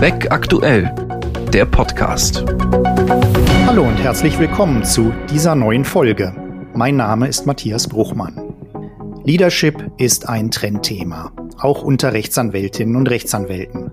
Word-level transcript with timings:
Weg 0.00 0.30
aktuell, 0.30 0.94
der 1.52 1.64
Podcast. 1.64 2.44
Hallo 3.66 3.82
und 3.82 3.96
herzlich 3.96 4.38
willkommen 4.38 4.84
zu 4.84 5.12
dieser 5.28 5.56
neuen 5.56 5.84
Folge. 5.84 6.36
Mein 6.72 6.94
Name 6.94 7.26
ist 7.26 7.46
Matthias 7.46 7.88
Bruchmann. 7.88 8.54
Leadership 9.24 9.90
ist 9.98 10.28
ein 10.28 10.52
Trendthema, 10.52 11.32
auch 11.58 11.82
unter 11.82 12.12
Rechtsanwältinnen 12.12 12.94
und 12.94 13.10
Rechtsanwälten. 13.10 13.90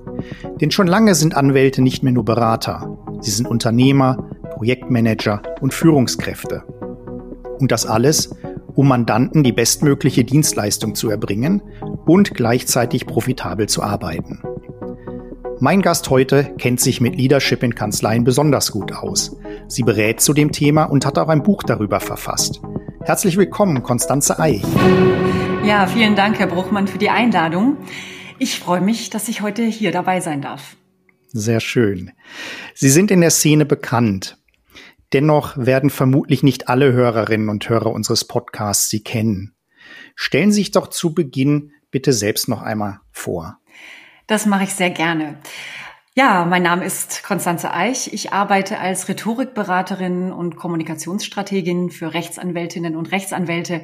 Denn 0.62 0.70
schon 0.70 0.86
lange 0.86 1.16
sind 1.16 1.36
Anwälte 1.36 1.82
nicht 1.82 2.04
mehr 2.04 2.14
nur 2.14 2.24
Berater, 2.24 3.00
sie 3.22 3.32
sind 3.32 3.48
Unternehmer, 3.48 4.30
Projektmanager 4.54 5.42
und 5.60 5.74
Führungskräfte. 5.74 6.62
Und 7.60 7.72
das 7.72 7.88
alles, 7.88 8.30
um 8.76 8.88
Mandanten 8.88 9.42
die 9.42 9.54
bestmögliche 9.54 10.24
Dienstleistung 10.24 10.94
zu 10.94 11.10
erbringen 11.10 11.64
und 12.06 12.36
gleichzeitig 12.36 13.08
profitabel 13.08 13.68
zu 13.68 13.82
arbeiten. 13.82 14.44
Mein 15.60 15.82
Gast 15.82 16.10
heute 16.10 16.54
kennt 16.58 16.82
sich 16.82 17.00
mit 17.00 17.16
Leadership 17.16 17.64
in 17.64 17.74
Kanzleien 17.74 18.26
besonders 18.26 18.74
gut 18.74 18.92
aus. 18.92 19.38
Sie 19.68 19.84
berät 19.84 20.20
zu 20.20 20.34
dem 20.34 20.52
Thema 20.52 20.84
und 20.84 21.06
hat 21.06 21.18
auch 21.18 21.30
ein 21.30 21.44
Buch 21.44 21.64
darüber 21.64 22.02
verfasst. 22.02 22.62
Herzlich 23.04 23.38
willkommen, 23.38 23.82
Konstanze 23.82 24.38
Eich. 24.38 24.64
Ja, 25.64 25.88
vielen 25.88 26.18
Dank, 26.18 26.40
Herr 26.40 26.48
Bruchmann, 26.48 26.88
für 26.88 26.98
die 26.98 27.10
Einladung. 27.10 27.78
Ich 28.38 28.60
freue 28.60 28.82
mich, 28.82 29.10
dass 29.10 29.30
ich 29.30 29.42
heute 29.42 29.64
hier 29.64 29.94
dabei 29.94 30.20
sein 30.20 30.42
darf. 30.42 30.76
Sehr 31.28 31.62
schön. 31.62 32.12
Sie 32.74 32.90
sind 32.90 33.10
in 33.10 33.22
der 33.22 33.32
Szene 33.32 33.66
bekannt. 33.66 34.38
Dennoch 35.14 35.58
werden 35.58 35.90
vermutlich 35.90 36.44
nicht 36.44 36.68
alle 36.68 36.92
Hörerinnen 36.92 37.48
und 37.48 37.70
Hörer 37.70 37.92
unseres 37.92 38.26
Podcasts 38.26 38.90
Sie 38.90 39.04
kennen. 39.04 39.56
Stellen 40.16 40.52
Sie 40.52 40.62
sich 40.62 40.72
doch 40.72 40.88
zu 40.88 41.14
Beginn 41.14 41.72
bitte 41.92 42.12
selbst 42.12 42.50
noch 42.50 42.62
einmal 42.62 43.00
vor. 43.12 43.60
Das 44.28 44.48
mache 44.48 44.64
ich 44.64 44.74
sehr 44.74 44.90
gerne. 44.90 45.38
Ja, 46.16 46.46
mein 46.46 46.64
Name 46.64 46.84
ist 46.84 47.24
Konstanze 47.24 47.72
Eich. 47.72 48.12
Ich 48.12 48.34
arbeite 48.34 48.80
als 48.80 49.08
Rhetorikberaterin 49.08 50.32
und 50.32 50.56
Kommunikationsstrategin 50.56 51.92
für 51.92 52.14
Rechtsanwältinnen 52.14 52.96
und 52.96 53.12
Rechtsanwälte. 53.12 53.84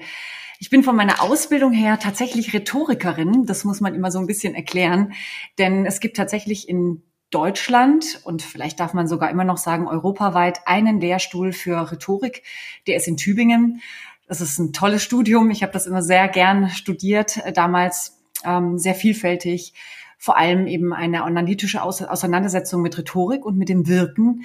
Ich 0.59 0.71
bin 0.71 0.83
von 0.83 0.95
meiner 0.95 1.21
Ausbildung 1.21 1.73
her 1.73 1.99
tatsächlich 1.99 2.53
Rhetorikerin. 2.53 3.45
Das 3.45 3.65
muss 3.65 3.81
man 3.81 3.93
immer 3.93 4.09
so 4.09 4.17
ein 4.17 4.25
bisschen 4.25 4.55
erklären. 4.55 5.13
Denn 5.59 5.85
es 5.85 5.99
gibt 5.99 6.17
tatsächlich 6.17 6.67
in 6.67 7.03
Deutschland 7.29 8.21
und 8.23 8.41
vielleicht 8.41 8.79
darf 8.79 8.93
man 8.93 9.07
sogar 9.07 9.29
immer 9.29 9.43
noch 9.43 9.57
sagen 9.57 9.87
europaweit 9.87 10.61
einen 10.65 10.99
Lehrstuhl 10.99 11.53
für 11.53 11.91
Rhetorik. 11.91 12.41
Der 12.87 12.95
ist 12.95 13.07
in 13.07 13.17
Tübingen. 13.17 13.81
Das 14.27 14.41
ist 14.41 14.57
ein 14.57 14.73
tolles 14.73 15.03
Studium. 15.03 15.51
Ich 15.51 15.61
habe 15.61 15.73
das 15.73 15.85
immer 15.85 16.01
sehr 16.01 16.27
gern 16.29 16.69
studiert, 16.69 17.41
damals 17.53 18.23
ähm, 18.43 18.79
sehr 18.79 18.95
vielfältig 18.95 19.73
vor 20.21 20.37
allem 20.37 20.67
eben 20.67 20.93
eine 20.93 21.23
analytische 21.23 21.81
Auseinandersetzung 21.81 22.83
mit 22.83 22.95
Rhetorik 22.95 23.43
und 23.43 23.57
mit 23.57 23.69
dem 23.69 23.87
Wirken 23.87 24.43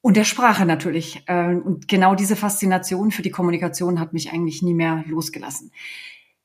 und 0.00 0.16
der 0.16 0.22
Sprache 0.22 0.64
natürlich. 0.64 1.24
Ähm, 1.26 1.60
und 1.62 1.88
genau 1.88 2.14
diese 2.14 2.36
Faszination 2.36 3.10
für 3.10 3.22
die 3.22 3.30
Kommunikation 3.30 3.98
hat 3.98 4.12
mich 4.12 4.32
eigentlich 4.32 4.62
nie 4.62 4.74
mehr 4.74 5.02
losgelassen. 5.08 5.72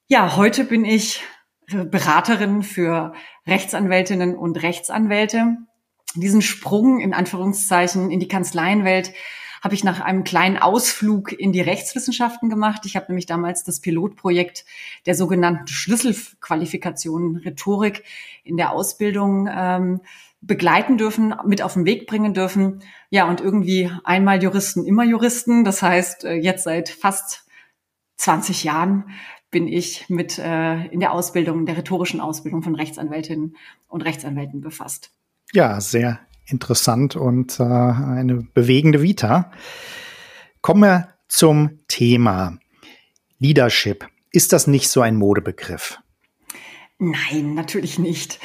Ja, 0.07 0.35
heute 0.37 0.63
bin 0.63 0.85
ich 0.85 1.23
Beraterin 1.67 2.63
für 2.63 3.13
Rechtsanwältinnen 3.45 4.35
und 4.35 4.63
Rechtsanwälte. 4.63 5.57
Diesen 6.15 6.41
Sprung 6.41 6.99
in 6.99 7.13
Anführungszeichen 7.13 8.09
in 8.09 8.19
die 8.19 8.27
Kanzleienwelt 8.27 9.13
habe 9.67 9.75
ich 9.75 9.83
nach 9.83 9.99
einem 9.99 10.23
kleinen 10.23 10.55
Ausflug 10.55 11.33
in 11.33 11.51
die 11.51 11.59
Rechtswissenschaften 11.59 12.49
gemacht. 12.49 12.85
Ich 12.85 12.95
habe 12.95 13.07
nämlich 13.09 13.25
damals 13.25 13.65
das 13.65 13.81
Pilotprojekt 13.81 14.63
der 15.05 15.13
sogenannten 15.13 15.67
Schlüsselqualifikation 15.67 17.35
Rhetorik 17.35 18.05
in 18.45 18.55
der 18.55 18.71
Ausbildung 18.71 19.49
ähm, 19.51 19.99
begleiten 20.39 20.97
dürfen, 20.97 21.35
mit 21.45 21.61
auf 21.61 21.73
den 21.73 21.83
Weg 21.83 22.07
bringen 22.07 22.33
dürfen. 22.33 22.81
Ja, 23.09 23.27
und 23.27 23.41
irgendwie 23.41 23.91
einmal 24.05 24.41
Juristen, 24.41 24.85
immer 24.85 25.03
Juristen. 25.03 25.65
Das 25.65 25.81
heißt, 25.81 26.23
äh, 26.23 26.35
jetzt 26.35 26.63
seit 26.63 26.87
fast 26.87 27.45
20 28.15 28.63
Jahren 28.63 29.09
bin 29.51 29.67
ich 29.67 30.07
mit 30.07 30.39
äh, 30.39 30.85
in 30.85 31.01
der 31.01 31.11
Ausbildung, 31.11 31.65
der 31.65 31.75
rhetorischen 31.75 32.21
Ausbildung 32.21 32.63
von 32.63 32.73
Rechtsanwältinnen 32.73 33.57
und 33.89 34.01
Rechtsanwälten 34.03 34.61
befasst. 34.61 35.11
Ja, 35.51 35.81
sehr 35.81 36.21
interessant 36.47 37.15
und 37.15 37.59
äh, 37.59 37.63
eine 37.63 38.47
bewegende 38.53 39.01
Vita. 39.01 39.51
Kommen 40.61 40.81
wir 40.81 41.09
zum 41.27 41.79
Thema 41.87 42.57
Leadership. 43.39 44.07
Ist 44.31 44.53
das 44.53 44.67
nicht 44.67 44.89
so 44.89 45.01
ein 45.01 45.15
Modebegriff? 45.15 45.99
Nein, 46.99 47.53
natürlich 47.53 47.99
nicht. 47.99 48.39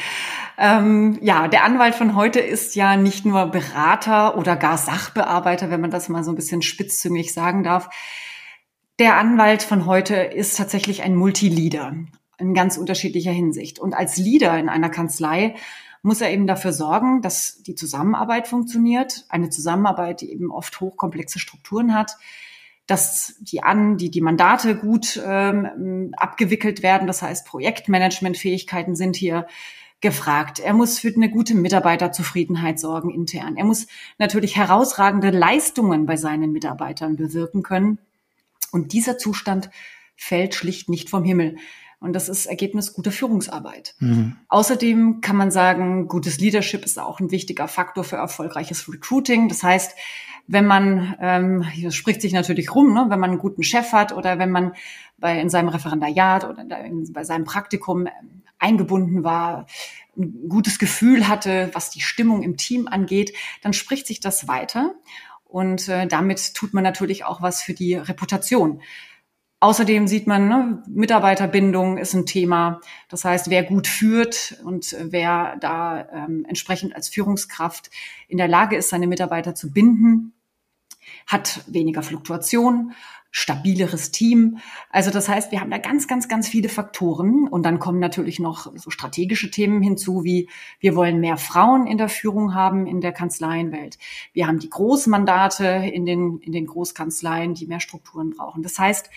Ähm, 0.59 1.19
ja, 1.23 1.49
der 1.49 1.65
Anwalt 1.65 1.95
von 1.95 2.15
heute 2.15 2.39
ist 2.39 2.77
ja 2.77 2.97
nicht 2.97 3.25
nur 3.25 3.47
Berater 3.47 4.37
oder 4.37 4.57
gar 4.57 4.77
Sachbearbeiter, 4.77 5.71
wenn 5.71 5.81
man 5.81 5.91
das 5.91 6.09
mal 6.09 6.23
so 6.23 6.31
ein 6.31 6.37
bisschen 6.37 6.61
spitzzüngig 6.61 7.33
sagen 7.33 7.63
darf. 7.63 7.89
Der 8.99 9.17
Anwalt 9.17 9.63
von 9.63 9.87
heute 9.87 10.17
ist 10.17 10.57
tatsächlich 10.59 11.03
ein 11.03 11.17
Multileader 11.17 11.95
in 12.39 12.55
ganz 12.55 12.77
unterschiedlicher 12.77 13.31
Hinsicht. 13.31 13.79
Und 13.79 13.95
als 13.95 14.19
Leader 14.19 14.59
in 14.59 14.69
einer 14.69 14.91
Kanzlei 14.91 15.55
muss 16.03 16.21
er 16.21 16.31
eben 16.31 16.47
dafür 16.47 16.73
sorgen, 16.73 17.23
dass 17.23 17.63
die 17.63 17.75
Zusammenarbeit 17.75 18.49
funktioniert. 18.49 19.25
Eine 19.29 19.51
Zusammenarbeit, 19.51 20.21
die 20.21 20.33
eben 20.33 20.51
oft 20.51 20.81
hochkomplexe 20.81 21.39
Strukturen 21.39 21.95
hat, 21.95 22.17
dass 22.87 23.37
die 23.41 23.63
an, 23.63 23.97
die, 23.97 24.11
die 24.11 24.21
Mandate 24.21 24.77
gut 24.77 25.21
ähm, 25.25 26.13
abgewickelt 26.17 26.83
werden. 26.83 27.07
Das 27.07 27.23
heißt, 27.23 27.47
Projektmanagementfähigkeiten 27.47 28.97
sind 28.97 29.15
hier 29.15 29.47
gefragt. 30.01 30.59
Er 30.59 30.75
muss 30.75 30.99
für 30.99 31.15
eine 31.15 31.31
gute 31.31 31.55
Mitarbeiterzufriedenheit 31.55 32.81
sorgen 32.81 33.11
intern. 33.11 33.57
Er 33.57 33.65
muss 33.65 33.87
natürlich 34.19 34.57
herausragende 34.57 35.31
Leistungen 35.31 36.07
bei 36.07 36.17
seinen 36.17 36.51
Mitarbeitern 36.51 37.17
bewirken 37.17 37.63
können. 37.63 37.99
Und 38.73 38.93
dieser 38.93 39.17
Zustand 39.17 39.71
fällt 40.17 40.57
schlicht 40.57 40.89
nicht 40.89 41.09
vom 41.09 41.23
Himmel. 41.23 41.57
Und 42.03 42.15
das 42.15 42.29
ist 42.29 42.47
Ergebnis 42.47 42.93
guter 42.93 43.13
Führungsarbeit. 43.13 43.95
Mhm. 44.01 44.37
Außerdem 44.49 45.21
kann 45.21 45.37
man 45.37 45.51
sagen, 45.51 46.09
gutes 46.09 46.39
Leadership 46.39 46.85
ist 46.85 46.99
auch 46.99 47.21
ein 47.21 47.31
wichtiger 47.31 47.69
Faktor 47.69 48.05
für 48.05 48.17
erfolgreiches 48.17 48.93
Recruiting. 48.93 49.49
Das 49.49 49.63
heißt, 49.63 49.97
wenn 50.49 50.67
man, 50.67 51.15
ähm, 51.21 51.65
das 51.83 51.95
spricht 51.95 52.21
sich 52.21 52.33
natürlich 52.33 52.75
rum, 52.75 52.93
ne, 52.93 53.07
wenn 53.09 53.21
man 53.21 53.31
einen 53.31 53.39
guten 53.39 53.63
Chef 53.63 53.93
hat 53.93 54.13
oder 54.13 54.39
wenn 54.39 54.51
man 54.51 54.73
bei, 55.19 55.41
in 55.41 55.49
seinem 55.49 55.69
Referendariat 55.69 56.45
oder 56.45 56.63
in, 56.85 57.13
bei 57.13 57.25
seinem 57.25 57.45
Praktikum 57.45 58.07
ähm, 58.07 58.43
eingebunden 58.59 59.25
war, 59.25 59.67
ein 60.17 60.49
gutes 60.49 60.79
Gefühl 60.79 61.29
hatte, 61.29 61.71
was 61.73 61.91
die 61.91 62.01
Stimmung 62.01 62.43
im 62.43 62.57
Team 62.57 62.89
angeht, 62.89 63.33
dann 63.63 63.73
spricht 63.73 64.07
sich 64.07 64.21
das 64.21 64.49
weiter. 64.49 64.95
Und 65.45 65.89
äh, 65.89 66.07
damit 66.07 66.55
tut 66.55 66.75
man 66.75 66.83
natürlich 66.83 67.25
auch 67.25 67.43
was 67.43 67.63
für 67.63 67.75
die 67.75 67.95
Reputation. 67.95 68.81
Außerdem 69.63 70.09
sieht 70.09 70.27
man, 70.27 70.49
ne, 70.49 70.83
Mitarbeiterbindung 70.89 71.97
ist 71.97 72.15
ein 72.15 72.27
Thema. 72.27 72.81
Das 73.09 73.25
heißt, 73.25 73.49
wer 73.49 73.63
gut 73.63 73.87
führt 73.87 74.59
und 74.65 74.97
wer 75.01 75.55
da 75.61 76.05
ähm, 76.13 76.45
entsprechend 76.49 76.97
als 76.97 77.09
Führungskraft 77.09 77.89
in 78.27 78.39
der 78.39 78.49
Lage 78.49 78.75
ist, 78.75 78.89
seine 78.89 79.07
Mitarbeiter 79.07 79.55
zu 79.55 79.73
binden, 79.73 80.33
hat 81.29 81.63
weniger 81.69 82.03
Fluktuation, 82.03 82.93
stabileres 83.31 84.11
Team. 84.11 84.59
Also 84.91 85.13
das 85.13 85.29
heißt, 85.29 85.53
wir 85.53 85.61
haben 85.61 85.71
da 85.71 85.79
ganz, 85.79 86.09
ganz, 86.09 86.27
ganz 86.29 86.49
viele 86.49 86.69
Faktoren. 86.69 87.47
Und 87.47 87.63
dann 87.63 87.79
kommen 87.79 88.01
natürlich 88.01 88.41
noch 88.41 88.77
so 88.77 88.91
strategische 88.91 89.53
Themen 89.53 89.81
hinzu, 89.81 90.25
wie 90.25 90.49
wir 90.81 90.97
wollen 90.97 91.21
mehr 91.21 91.37
Frauen 91.37 91.87
in 91.87 91.99
der 91.99 92.09
Führung 92.09 92.53
haben 92.57 92.89
in 92.89 93.01
der 93.01 93.13
Kanzleienwelt. 93.13 93.97
Wir 94.33 94.49
haben 94.49 94.59
die 94.59 94.71
Großmandate 94.71 95.65
in 95.65 96.05
den, 96.05 96.41
in 96.41 96.51
den 96.51 96.67
Großkanzleien, 96.67 97.55
die 97.55 97.67
mehr 97.69 97.79
Strukturen 97.79 98.31
brauchen. 98.31 98.65
Das 98.65 98.77
heißt, 98.77 99.09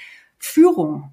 Führung 0.46 1.12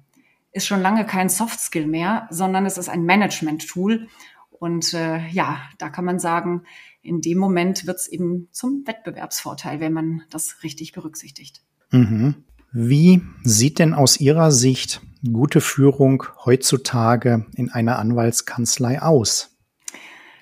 ist 0.51 0.67
schon 0.67 0.81
lange 0.81 1.05
kein 1.05 1.29
Soft 1.29 1.59
Skill 1.59 1.87
mehr, 1.87 2.27
sondern 2.29 2.65
es 2.65 2.77
ist 2.77 2.89
ein 2.89 3.03
Management-Tool. 3.03 4.07
Und 4.51 4.93
äh, 4.93 5.27
ja, 5.29 5.61
da 5.79 5.89
kann 5.89 6.05
man 6.05 6.19
sagen, 6.19 6.63
in 7.01 7.19
dem 7.19 7.37
Moment 7.37 7.85
wird 7.85 7.97
es 7.97 8.07
eben 8.07 8.47
zum 8.51 8.83
Wettbewerbsvorteil, 8.85 9.79
wenn 9.79 9.91
man 9.91 10.21
das 10.29 10.63
richtig 10.63 10.93
berücksichtigt. 10.93 11.61
Mhm. 11.91 12.43
Wie 12.71 13.21
sieht 13.43 13.79
denn 13.79 13.93
aus 13.93 14.19
Ihrer 14.19 14.51
Sicht 14.51 15.01
gute 15.31 15.61
Führung 15.61 16.23
heutzutage 16.45 17.45
in 17.55 17.71
einer 17.71 17.99
Anwaltskanzlei 17.99 19.01
aus? 19.01 19.57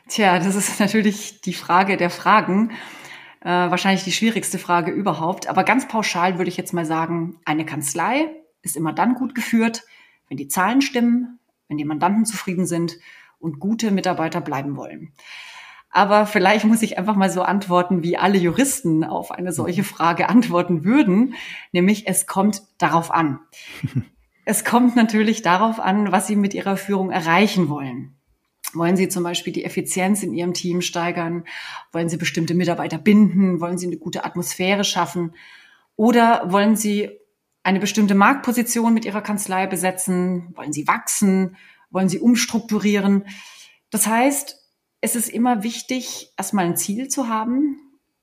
Tja, 0.08 0.40
das 0.40 0.56
ist 0.56 0.80
natürlich 0.80 1.42
die 1.42 1.54
Frage 1.54 1.98
der 1.98 2.10
Fragen. 2.10 2.72
Äh, 3.42 3.50
wahrscheinlich 3.50 4.04
die 4.04 4.12
schwierigste 4.12 4.60
Frage 4.60 4.92
überhaupt. 4.92 5.48
Aber 5.48 5.64
ganz 5.64 5.88
pauschal 5.88 6.38
würde 6.38 6.50
ich 6.50 6.58
jetzt 6.58 6.74
mal 6.74 6.86
sagen, 6.86 7.40
eine 7.46 7.66
Kanzlei 7.66 8.30
ist 8.62 8.76
immer 8.76 8.94
dann 8.94 9.16
gut 9.16 9.36
geführt, 9.36 9.84
wenn 10.28 10.38
die 10.38 10.48
Zahlen 10.48 10.82
stimmen, 10.82 11.40
wenn 11.68 11.78
die 11.78 11.86
Mandanten 11.86 12.26
zufrieden 12.26 12.66
sind 12.66 12.98
und 13.40 13.60
gute 13.60 13.92
Mitarbeiter 13.92 14.42
bleiben 14.42 14.76
wollen. 14.78 15.14
Aber 15.90 16.26
vielleicht 16.26 16.64
muss 16.64 16.82
ich 16.82 16.98
einfach 16.98 17.16
mal 17.16 17.30
so 17.30 17.42
antworten, 17.42 18.02
wie 18.02 18.18
alle 18.18 18.38
Juristen 18.38 19.04
auf 19.04 19.32
eine 19.32 19.52
solche 19.52 19.84
Frage 19.84 20.30
antworten 20.30 20.86
würden, 20.86 21.36
nämlich 21.74 22.08
es 22.08 22.28
kommt 22.28 22.64
darauf 22.78 23.12
an. 23.12 23.40
es 24.46 24.64
kommt 24.64 24.96
natürlich 24.96 25.42
darauf 25.42 25.80
an, 25.80 26.12
was 26.12 26.28
Sie 26.28 26.38
mit 26.38 26.54
Ihrer 26.54 26.78
Führung 26.78 27.12
erreichen 27.12 27.68
wollen. 27.68 28.16
Wollen 28.74 28.96
Sie 28.96 29.10
zum 29.10 29.24
Beispiel 29.24 29.52
die 29.52 29.66
Effizienz 29.66 30.24
in 30.24 30.34
Ihrem 30.34 30.54
Team 30.54 30.82
steigern? 30.82 31.44
Wollen 31.92 32.08
Sie 32.08 32.16
bestimmte 32.16 32.54
Mitarbeiter 32.54 32.98
binden? 32.98 33.60
Wollen 33.60 33.78
Sie 33.78 33.88
eine 33.88 33.98
gute 33.98 34.24
Atmosphäre 34.24 34.86
schaffen? 34.86 35.34
Oder 35.98 36.52
wollen 36.54 36.78
Sie 36.78 37.10
eine 37.64 37.80
bestimmte 37.80 38.16
Marktposition 38.16 38.94
mit 38.94 39.06
Ihrer 39.06 39.22
Kanzlei 39.22 39.68
besetzen? 39.68 40.54
Wollen 40.56 40.74
Sie 40.74 40.88
wachsen? 40.88 41.58
Wollen 41.90 42.10
Sie 42.10 42.20
umstrukturieren? 42.20 43.26
Das 43.90 44.08
heißt, 44.08 44.58
es 45.02 45.16
ist 45.16 45.30
immer 45.30 45.64
wichtig, 45.64 46.32
erstmal 46.38 46.66
ein 46.66 46.78
Ziel 46.78 47.08
zu 47.08 47.28
haben, 47.28 47.80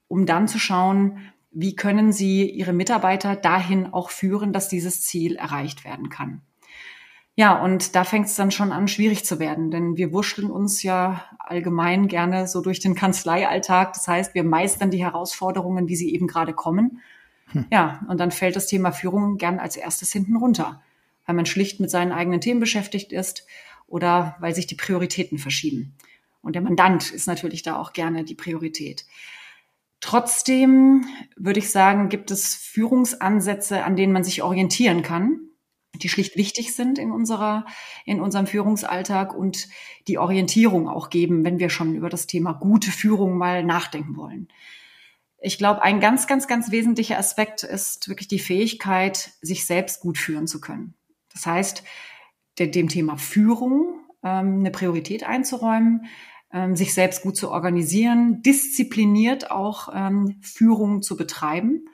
um 0.08 0.26
dann 0.26 0.48
zu 0.48 0.58
schauen, 0.58 1.18
wie 1.50 1.74
können 1.76 2.12
Sie 2.12 2.48
Ihre 2.48 2.72
Mitarbeiter 2.72 3.36
dahin 3.36 3.92
auch 3.92 4.10
führen, 4.10 4.52
dass 4.52 4.68
dieses 4.68 5.02
Ziel 5.02 5.36
erreicht 5.36 5.84
werden 5.84 6.08
kann. 6.08 6.42
Ja, 7.34 7.62
und 7.62 7.94
da 7.94 8.02
fängt 8.02 8.26
es 8.26 8.34
dann 8.34 8.50
schon 8.50 8.72
an, 8.72 8.88
schwierig 8.88 9.24
zu 9.24 9.38
werden, 9.38 9.70
denn 9.70 9.96
wir 9.96 10.12
wurschteln 10.12 10.50
uns 10.50 10.82
ja 10.82 11.24
allgemein 11.38 12.08
gerne 12.08 12.48
so 12.48 12.60
durch 12.60 12.80
den 12.80 12.96
Kanzleialltag. 12.96 13.92
Das 13.92 14.08
heißt, 14.08 14.34
wir 14.34 14.42
meistern 14.42 14.90
die 14.90 15.04
Herausforderungen, 15.04 15.86
wie 15.86 15.94
sie 15.94 16.12
eben 16.12 16.26
gerade 16.26 16.52
kommen. 16.52 17.00
Hm. 17.52 17.66
Ja, 17.70 18.04
und 18.08 18.18
dann 18.18 18.30
fällt 18.30 18.56
das 18.56 18.66
Thema 18.66 18.92
Führung 18.92 19.38
gern 19.38 19.58
als 19.58 19.76
erstes 19.76 20.12
hinten 20.12 20.36
runter, 20.36 20.82
weil 21.26 21.34
man 21.34 21.46
schlicht 21.46 21.80
mit 21.80 21.90
seinen 21.90 22.12
eigenen 22.12 22.40
Themen 22.40 22.60
beschäftigt 22.60 23.12
ist 23.12 23.46
oder 23.86 24.36
weil 24.40 24.54
sich 24.54 24.66
die 24.66 24.74
Prioritäten 24.74 25.38
verschieben. 25.38 25.94
Und 26.42 26.54
der 26.54 26.62
Mandant 26.62 27.10
ist 27.10 27.26
natürlich 27.26 27.62
da 27.62 27.76
auch 27.76 27.92
gerne 27.92 28.24
die 28.24 28.34
Priorität. 28.34 29.04
Trotzdem 30.00 31.06
würde 31.36 31.58
ich 31.58 31.70
sagen, 31.70 32.08
gibt 32.08 32.30
es 32.30 32.54
Führungsansätze, 32.54 33.84
an 33.84 33.96
denen 33.96 34.12
man 34.12 34.22
sich 34.22 34.42
orientieren 34.42 35.02
kann, 35.02 35.40
die 35.94 36.08
schlicht 36.08 36.36
wichtig 36.36 36.74
sind 36.74 36.98
in 36.98 37.10
unserer, 37.10 37.66
in 38.04 38.20
unserem 38.20 38.46
Führungsalltag 38.46 39.34
und 39.34 39.68
die 40.06 40.18
Orientierung 40.18 40.88
auch 40.88 41.10
geben, 41.10 41.44
wenn 41.44 41.58
wir 41.58 41.70
schon 41.70 41.96
über 41.96 42.08
das 42.08 42.26
Thema 42.26 42.52
gute 42.52 42.92
Führung 42.92 43.36
mal 43.36 43.64
nachdenken 43.64 44.16
wollen. 44.16 44.48
Ich 45.40 45.58
glaube, 45.58 45.82
ein 45.82 46.00
ganz, 46.00 46.26
ganz, 46.26 46.48
ganz 46.48 46.70
wesentlicher 46.70 47.18
Aspekt 47.18 47.62
ist 47.62 48.08
wirklich 48.08 48.28
die 48.28 48.38
Fähigkeit, 48.38 49.30
sich 49.40 49.66
selbst 49.66 50.00
gut 50.00 50.18
führen 50.18 50.46
zu 50.46 50.60
können. 50.60 50.94
Das 51.32 51.46
heißt, 51.46 51.84
dem 52.58 52.88
Thema 52.88 53.16
Führung 53.16 54.00
ähm, 54.24 54.60
eine 54.60 54.72
Priorität 54.72 55.22
einzuräumen, 55.22 56.06
ähm, 56.52 56.74
sich 56.74 56.92
selbst 56.92 57.22
gut 57.22 57.36
zu 57.36 57.50
organisieren, 57.50 58.42
diszipliniert 58.42 59.50
auch 59.52 59.90
ähm, 59.94 60.40
Führung 60.42 61.02
zu 61.02 61.16
betreiben 61.16 61.88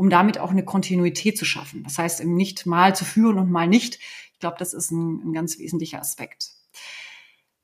um 0.00 0.08
damit 0.08 0.38
auch 0.38 0.50
eine 0.50 0.64
Kontinuität 0.64 1.36
zu 1.36 1.44
schaffen. 1.44 1.84
Das 1.84 1.98
heißt, 1.98 2.22
eben 2.22 2.34
nicht 2.34 2.64
mal 2.64 2.96
zu 2.96 3.04
führen 3.04 3.38
und 3.38 3.50
mal 3.50 3.68
nicht. 3.68 3.98
Ich 4.32 4.38
glaube, 4.38 4.56
das 4.58 4.72
ist 4.72 4.90
ein, 4.90 5.20
ein 5.28 5.34
ganz 5.34 5.58
wesentlicher 5.58 6.00
Aspekt. 6.00 6.52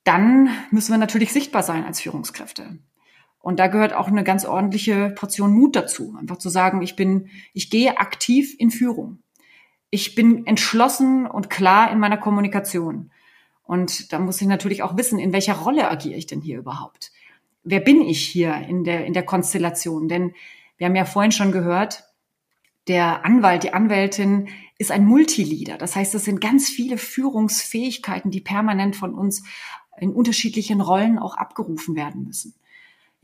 Dann 0.04 0.50
müssen 0.70 0.92
wir 0.92 0.98
natürlich 0.98 1.32
sichtbar 1.32 1.62
sein 1.62 1.86
als 1.86 2.02
Führungskräfte. 2.02 2.78
Und 3.46 3.60
da 3.60 3.68
gehört 3.68 3.92
auch 3.92 4.08
eine 4.08 4.24
ganz 4.24 4.44
ordentliche 4.44 5.10
Portion 5.10 5.52
Mut 5.52 5.76
dazu. 5.76 6.16
Einfach 6.18 6.36
zu 6.36 6.48
sagen, 6.48 6.82
ich 6.82 6.96
bin, 6.96 7.28
ich 7.52 7.70
gehe 7.70 7.96
aktiv 7.98 8.56
in 8.58 8.72
Führung. 8.72 9.20
Ich 9.88 10.16
bin 10.16 10.48
entschlossen 10.48 11.28
und 11.28 11.48
klar 11.48 11.92
in 11.92 12.00
meiner 12.00 12.16
Kommunikation. 12.16 13.12
Und 13.62 14.12
da 14.12 14.18
muss 14.18 14.40
ich 14.40 14.48
natürlich 14.48 14.82
auch 14.82 14.96
wissen, 14.96 15.20
in 15.20 15.32
welcher 15.32 15.54
Rolle 15.54 15.88
agiere 15.88 16.16
ich 16.16 16.26
denn 16.26 16.40
hier 16.40 16.58
überhaupt? 16.58 17.12
Wer 17.62 17.78
bin 17.78 18.00
ich 18.00 18.20
hier 18.20 18.52
in 18.68 18.82
der, 18.82 19.06
in 19.06 19.12
der 19.12 19.24
Konstellation? 19.24 20.08
Denn 20.08 20.34
wir 20.76 20.88
haben 20.88 20.96
ja 20.96 21.04
vorhin 21.04 21.30
schon 21.30 21.52
gehört, 21.52 22.02
der 22.88 23.24
Anwalt, 23.24 23.62
die 23.62 23.72
Anwältin 23.72 24.48
ist 24.76 24.90
ein 24.90 25.06
Multileader. 25.06 25.78
Das 25.78 25.94
heißt, 25.94 26.16
es 26.16 26.24
sind 26.24 26.40
ganz 26.40 26.68
viele 26.68 26.98
Führungsfähigkeiten, 26.98 28.32
die 28.32 28.40
permanent 28.40 28.96
von 28.96 29.14
uns 29.14 29.44
in 30.00 30.12
unterschiedlichen 30.12 30.80
Rollen 30.80 31.16
auch 31.16 31.36
abgerufen 31.36 31.94
werden 31.94 32.24
müssen. 32.24 32.56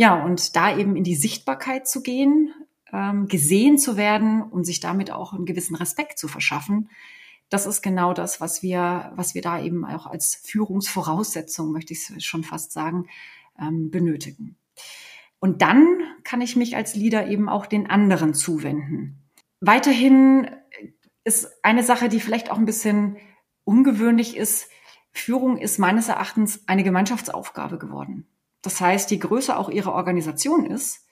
Ja, 0.02 0.20
und 0.20 0.56
da 0.56 0.76
eben 0.76 0.96
in 0.96 1.04
die 1.04 1.14
Sichtbarkeit 1.14 1.86
zu 1.86 2.02
gehen, 2.02 2.52
ähm, 2.92 3.28
gesehen 3.28 3.78
zu 3.78 3.96
werden 3.96 4.42
und 4.42 4.64
sich 4.64 4.80
damit 4.80 5.12
auch 5.12 5.32
einen 5.32 5.46
gewissen 5.46 5.76
Respekt 5.76 6.18
zu 6.18 6.26
verschaffen, 6.26 6.90
das 7.50 7.66
ist 7.66 7.82
genau 7.82 8.12
das, 8.12 8.40
was 8.40 8.64
wir, 8.64 9.12
was 9.14 9.36
wir 9.36 9.42
da 9.42 9.62
eben 9.62 9.84
auch 9.84 10.08
als 10.08 10.34
Führungsvoraussetzung, 10.34 11.70
möchte 11.70 11.92
ich 11.92 12.12
schon 12.18 12.42
fast 12.42 12.72
sagen, 12.72 13.06
ähm, 13.60 13.92
benötigen. 13.92 14.56
Und 15.38 15.62
dann 15.62 15.86
kann 16.24 16.40
ich 16.40 16.56
mich 16.56 16.74
als 16.74 16.96
Leader 16.96 17.28
eben 17.28 17.48
auch 17.48 17.66
den 17.66 17.88
anderen 17.88 18.34
zuwenden. 18.34 19.30
Weiterhin 19.60 20.50
ist 21.22 21.48
eine 21.62 21.84
Sache, 21.84 22.08
die 22.08 22.18
vielleicht 22.18 22.50
auch 22.50 22.58
ein 22.58 22.66
bisschen 22.66 23.18
ungewöhnlich 23.62 24.36
ist. 24.36 24.68
Führung 25.12 25.58
ist 25.58 25.78
meines 25.78 26.08
Erachtens 26.08 26.64
eine 26.66 26.82
Gemeinschaftsaufgabe 26.82 27.78
geworden. 27.78 28.26
Das 28.62 28.80
heißt, 28.80 29.10
je 29.10 29.18
größer 29.18 29.58
auch 29.58 29.68
Ihre 29.68 29.92
Organisation 29.92 30.64
ist, 30.64 31.06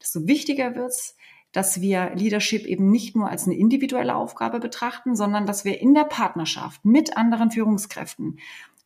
desto 0.00 0.26
wichtiger 0.26 0.74
wird 0.74 0.90
es, 0.90 1.16
dass 1.52 1.80
wir 1.80 2.12
Leadership 2.14 2.66
eben 2.66 2.90
nicht 2.90 3.14
nur 3.14 3.28
als 3.28 3.46
eine 3.46 3.56
individuelle 3.56 4.16
Aufgabe 4.16 4.58
betrachten, 4.58 5.14
sondern 5.14 5.46
dass 5.46 5.64
wir 5.64 5.80
in 5.80 5.94
der 5.94 6.04
Partnerschaft 6.04 6.84
mit 6.84 7.16
anderen 7.16 7.52
Führungskräften 7.52 8.40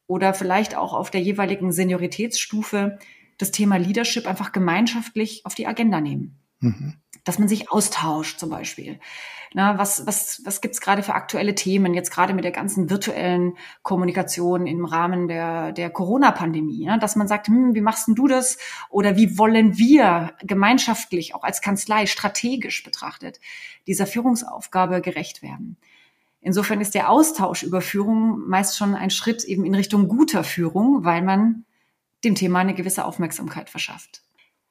oder 0.06 0.34
vielleicht 0.34 0.76
auch 0.76 0.92
auf 0.92 1.10
der 1.10 1.22
jeweiligen 1.22 1.72
Senioritätsstufe 1.72 2.98
das 3.38 3.52
Thema 3.52 3.76
Leadership 3.76 4.26
einfach 4.26 4.52
gemeinschaftlich 4.52 5.46
auf 5.46 5.54
die 5.54 5.66
Agenda 5.66 6.00
nehmen. 6.00 6.36
Mhm 6.60 6.94
dass 7.28 7.38
man 7.38 7.48
sich 7.48 7.70
austauscht 7.70 8.38
zum 8.38 8.48
Beispiel. 8.48 9.00
Na, 9.52 9.78
was 9.78 10.06
was, 10.06 10.40
was 10.46 10.62
gibt's 10.62 10.80
gerade 10.80 11.02
für 11.02 11.14
aktuelle 11.14 11.54
Themen, 11.54 11.92
jetzt 11.92 12.10
gerade 12.10 12.32
mit 12.32 12.44
der 12.44 12.52
ganzen 12.52 12.88
virtuellen 12.88 13.58
Kommunikation 13.82 14.66
im 14.66 14.86
Rahmen 14.86 15.28
der, 15.28 15.72
der 15.72 15.90
Corona-Pandemie, 15.90 16.86
ne? 16.86 16.98
dass 16.98 17.16
man 17.16 17.28
sagt, 17.28 17.48
hm, 17.48 17.74
wie 17.74 17.82
machst 17.82 18.08
denn 18.08 18.14
du 18.14 18.28
das? 18.28 18.56
Oder 18.88 19.16
wie 19.16 19.36
wollen 19.36 19.76
wir 19.76 20.34
gemeinschaftlich, 20.42 21.34
auch 21.34 21.44
als 21.44 21.60
Kanzlei, 21.60 22.06
strategisch 22.06 22.82
betrachtet, 22.82 23.40
dieser 23.86 24.06
Führungsaufgabe 24.06 25.02
gerecht 25.02 25.42
werden? 25.42 25.76
Insofern 26.40 26.80
ist 26.80 26.94
der 26.94 27.10
Austausch 27.10 27.62
über 27.62 27.82
Führung 27.82 28.48
meist 28.48 28.78
schon 28.78 28.94
ein 28.94 29.10
Schritt 29.10 29.44
eben 29.44 29.66
in 29.66 29.74
Richtung 29.74 30.08
guter 30.08 30.44
Führung, 30.44 31.04
weil 31.04 31.20
man 31.20 31.66
dem 32.24 32.34
Thema 32.34 32.60
eine 32.60 32.74
gewisse 32.74 33.04
Aufmerksamkeit 33.04 33.68
verschafft. 33.68 34.22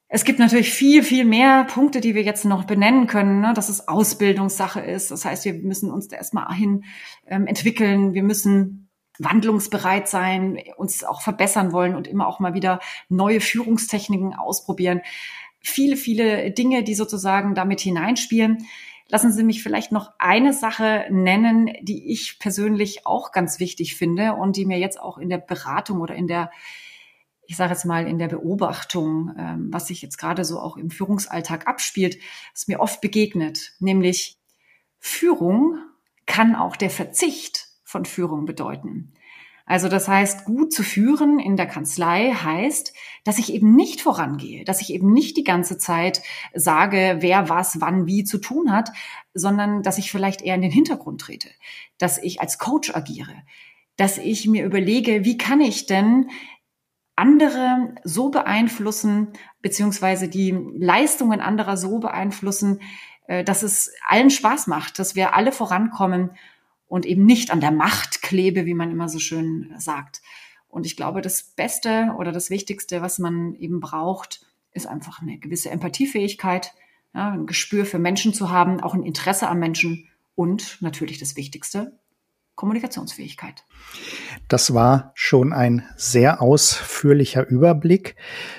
Es 0.10 0.24
gibt 0.24 0.40
natürlich 0.40 0.74
viel, 0.74 1.04
viel 1.04 1.26
mehr 1.26 1.66
Punkte, 1.66 2.00
die 2.00 2.16
wir 2.16 2.24
jetzt 2.24 2.46
noch 2.46 2.64
benennen 2.64 3.08
können, 3.08 3.42
ne? 3.42 3.54
dass 3.54 3.68
es 3.68 3.90
Ausbildungssache 3.90 4.80
ist. 4.80 5.12
Das 5.12 5.26
heißt, 5.26 5.44
wir 5.44 5.54
müssen 5.54 5.92
uns 5.92 6.08
da 6.08 6.16
erstmal 6.16 6.54
hin 6.56 6.86
ähm, 7.26 7.46
entwickeln. 7.46 8.14
Wir 8.14 8.24
müssen 8.24 8.90
wandlungsbereit 9.20 10.08
sein, 10.08 10.60
uns 10.78 11.04
auch 11.04 11.22
verbessern 11.22 11.74
wollen 11.74 11.96
und 11.96 12.08
immer 12.08 12.28
auch 12.28 12.40
mal 12.40 12.54
wieder 12.54 12.80
neue 13.10 13.42
Führungstechniken 13.42 14.34
ausprobieren. 14.34 15.02
Viele, 15.60 15.98
viele 15.98 16.52
Dinge, 16.52 16.84
die 16.84 16.96
sozusagen 16.96 17.54
damit 17.54 17.82
hineinspielen. 17.82 18.66
Lassen 19.10 19.32
Sie 19.32 19.44
mich 19.44 19.64
vielleicht 19.64 19.92
noch 19.92 20.12
eine 20.20 20.54
Sache 20.54 21.06
nennen, 21.10 21.72
die 21.82 22.12
ich 22.12 22.40
persönlich 22.40 23.06
auch 23.06 23.32
ganz 23.32 23.60
wichtig 23.60 23.96
finde 23.96 24.34
und 24.34 24.56
die 24.56 24.66
mir 24.66 24.80
jetzt 24.80 25.00
auch 25.00 25.18
in 25.18 25.30
der 25.30 25.38
Beratung 25.38 26.00
oder 26.00 26.16
in 26.16 26.28
der 26.28 26.52
ich 27.48 27.56
sage 27.56 27.74
jetzt 27.74 27.86
mal, 27.86 28.08
in 28.08 28.20
der 28.20 28.28
Beobachtung, 28.28 29.34
ähm, 29.38 29.68
was 29.72 29.88
sich 29.88 30.02
jetzt 30.02 30.18
gerade 30.18 30.46
so 30.46 30.60
auch 30.60 30.78
im 30.78 30.92
Führungsalltag 30.92 31.68
abspielt, 31.68 32.18
ist 32.54 32.68
mir 32.68 32.80
oft 32.80 33.02
begegnet, 33.02 33.74
nämlich 33.80 34.38
Führung 35.00 35.78
kann 36.26 36.56
auch 36.56 36.76
der 36.76 36.90
Verzicht 36.90 37.68
von 37.84 38.06
Führung 38.06 38.46
bedeuten. 38.46 39.14
Also 39.66 39.90
das 39.90 40.08
heißt, 40.08 40.46
gut 40.46 40.72
zu 40.72 40.82
führen 40.82 41.40
in 41.40 41.58
der 41.58 41.68
Kanzlei 41.68 42.32
heißt, 42.32 42.94
dass 43.26 43.38
ich 43.38 43.54
eben 43.54 43.76
nicht 43.76 44.00
vorangehe, 44.00 44.64
dass 44.64 44.82
ich 44.82 44.94
eben 44.94 45.12
nicht 45.12 45.36
die 45.36 45.44
ganze 45.44 45.78
Zeit 45.78 46.22
sage, 46.54 47.18
wer 47.20 47.50
was 47.50 47.82
wann 47.82 48.08
wie 48.08 48.24
zu 48.24 48.38
tun 48.38 48.72
hat, 48.72 48.92
sondern 49.34 49.84
dass 49.84 49.98
ich 49.98 50.10
vielleicht 50.10 50.42
eher 50.42 50.56
in 50.56 50.62
den 50.62 50.72
Hintergrund 50.72 51.20
trete, 51.20 51.50
dass 51.98 52.18
ich 52.18 52.40
als 52.40 52.60
Coach 52.60 52.96
agiere, 52.96 53.44
dass 53.98 54.18
ich 54.18 54.48
mir 54.48 54.64
überlege, 54.64 55.26
wie 55.26 55.38
kann 55.38 55.60
ich 55.60 55.86
denn 55.86 56.30
andere 57.18 57.96
so 58.04 58.30
beeinflussen, 58.30 59.30
beziehungsweise 59.62 60.30
die 60.30 60.52
Leistungen 60.52 61.42
anderer 61.42 61.76
so 61.76 62.00
beeinflussen, 62.00 62.82
äh, 63.28 63.44
dass 63.44 63.64
es 63.64 63.92
allen 64.08 64.30
Spaß 64.30 64.68
macht, 64.68 65.00
dass 65.00 65.16
wir 65.16 65.36
alle 65.36 65.52
vorankommen 65.52 66.32
und 66.88 67.06
eben 67.06 67.26
nicht 67.26 67.52
an 67.52 67.60
der 67.60 67.72
Macht 67.72 68.22
klebe, 68.22 68.66
wie 68.66 68.74
man 68.74 68.92
immer 68.92 69.10
so 69.10 69.20
schön 69.20 69.74
sagt. 69.78 70.22
Und 70.70 70.86
ich 70.86 70.96
glaube, 70.96 71.22
das 71.22 71.44
Beste 71.44 72.14
oder 72.18 72.32
das 72.32 72.50
Wichtigste, 72.50 73.02
was 73.02 73.20
man 73.20 73.56
eben 73.56 73.80
braucht, 73.80 74.46
ist 74.72 74.88
einfach 74.88 75.22
eine 75.22 75.38
gewisse 75.38 75.70
Empathiefähigkeit, 75.72 76.74
ja, 77.14 77.32
ein 77.32 77.48
Gespür 77.48 77.86
für 77.86 78.00
Menschen 78.00 78.34
zu 78.34 78.52
haben, 78.52 78.80
auch 78.80 78.94
ein 78.94 79.04
Interesse 79.04 79.50
am 79.50 79.60
Menschen 79.60 80.08
und 80.36 80.78
natürlich 80.82 81.18
das 81.18 81.36
Wichtigste, 81.36 81.98
Kommunikationsfähigkeit. 82.58 83.64
Das 84.50 84.74
war 84.74 85.12
schon 85.14 85.54
ein 85.54 85.84
sehr 85.96 86.42
ausführlicher 86.42 87.48
Überblick. 87.48 88.18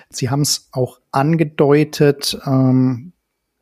Sie 0.08 0.30
haben 0.30 0.40
es 0.40 0.68
auch 0.72 1.00
angedeutet, 1.10 2.38
ähm, 2.46 3.12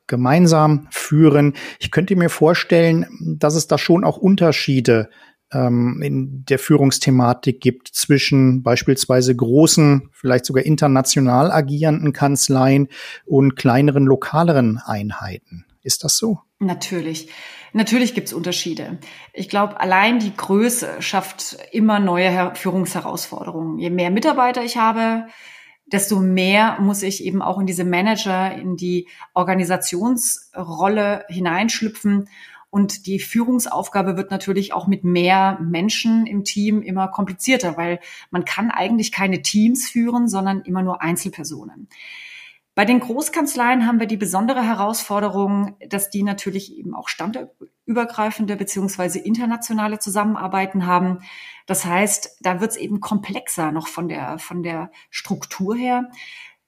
gemeinsam 0.07 0.87
führen. 0.91 1.55
Ich 1.81 1.91
könnte 1.91 2.15
mir 2.15 2.29
vorstellen, 2.29 3.07
dass 3.21 3.57
es 3.57 3.67
da 3.67 3.79
schon 3.79 4.05
auch 4.05 4.19
Unterschiede 4.19 5.09
ähm, 5.53 6.01
in 6.03 6.45
der 6.45 6.59
Führungsthematik 6.59 7.61
gibt 7.61 7.89
zwischen 7.89 8.63
beispielsweise 8.63 9.35
großen, 9.35 10.11
vielleicht 10.13 10.45
sogar 10.45 10.65
international 10.65 11.51
agierenden 11.51 12.13
Kanzleien 12.13 12.89
und 13.25 13.57
kleineren, 13.57 14.05
lokaleren 14.05 14.79
Einheiten. 14.85 15.65
Ist 15.87 16.03
das 16.03 16.19
so? 16.19 16.41
Natürlich. 16.59 17.31
Natürlich 17.73 18.13
gibt's 18.13 18.33
Unterschiede. 18.33 18.99
Ich 19.33 19.49
glaube, 19.49 19.79
allein 19.79 20.19
die 20.19 20.35
Größe 20.35 21.01
schafft 21.01 21.57
immer 21.71 22.01
neue 22.01 22.57
Führungsherausforderungen. 22.57 23.79
Je 23.79 23.91
mehr 23.91 24.11
Mitarbeiter 24.11 24.65
ich 24.65 24.79
habe, 24.79 25.29
desto 25.87 26.19
mehr 26.19 26.79
muss 26.81 27.05
ich 27.05 27.23
eben 27.23 27.41
auch 27.41 27.61
in 27.61 27.67
diese 27.67 27.85
Manager, 27.85 28.53
in 28.53 28.77
die 28.77 29.07
Organisationsrolle 29.33 31.25
hineinschlüpfen. 31.29 32.29
Und 32.71 33.07
die 33.07 33.21
Führungsaufgabe 33.21 34.17
wird 34.17 34.33
natürlich 34.33 34.73
auch 34.73 34.89
mit 34.89 35.05
mehr 35.05 35.57
Menschen 35.63 36.27
im 36.27 36.43
Team 36.43 36.83
immer 36.83 37.07
komplizierter, 37.07 37.77
weil 37.77 38.01
man 38.33 38.45
kann 38.45 38.73
eigentlich 38.73 39.13
keine 39.13 39.41
Teams 39.41 39.89
führen, 39.89 40.27
sondern 40.27 40.63
immer 40.63 40.83
nur 40.83 41.01
Einzelpersonen. 41.01 41.89
Bei 42.77 42.85
den 42.85 43.01
Großkanzleien 43.01 43.87
haben 43.87 44.01
wir 44.01 44.07
die 44.07 44.19
besondere 44.19 44.63
Herausforderung, 44.63 45.79
dass 45.89 46.11
die 46.11 46.23
natürlich 46.23 46.77
eben 46.77 46.95
auch 46.95 47.09
standortübergreifende 47.09 48.55
beziehungsweise 48.55 49.19
internationale 49.19 49.99
Zusammenarbeiten 49.99 50.85
haben. 50.85 51.21
Das 51.67 51.87
heißt, 51.87 52.37
da 52.43 52.61
wird 52.61 52.73
es 52.73 52.77
eben 52.77 53.01
komplexer 53.01 53.73
noch 53.73 53.89
von 53.89 54.09
der, 54.09 54.39
von 54.39 54.63
der 54.63 54.91
Struktur 55.09 55.75
her. 55.75 56.11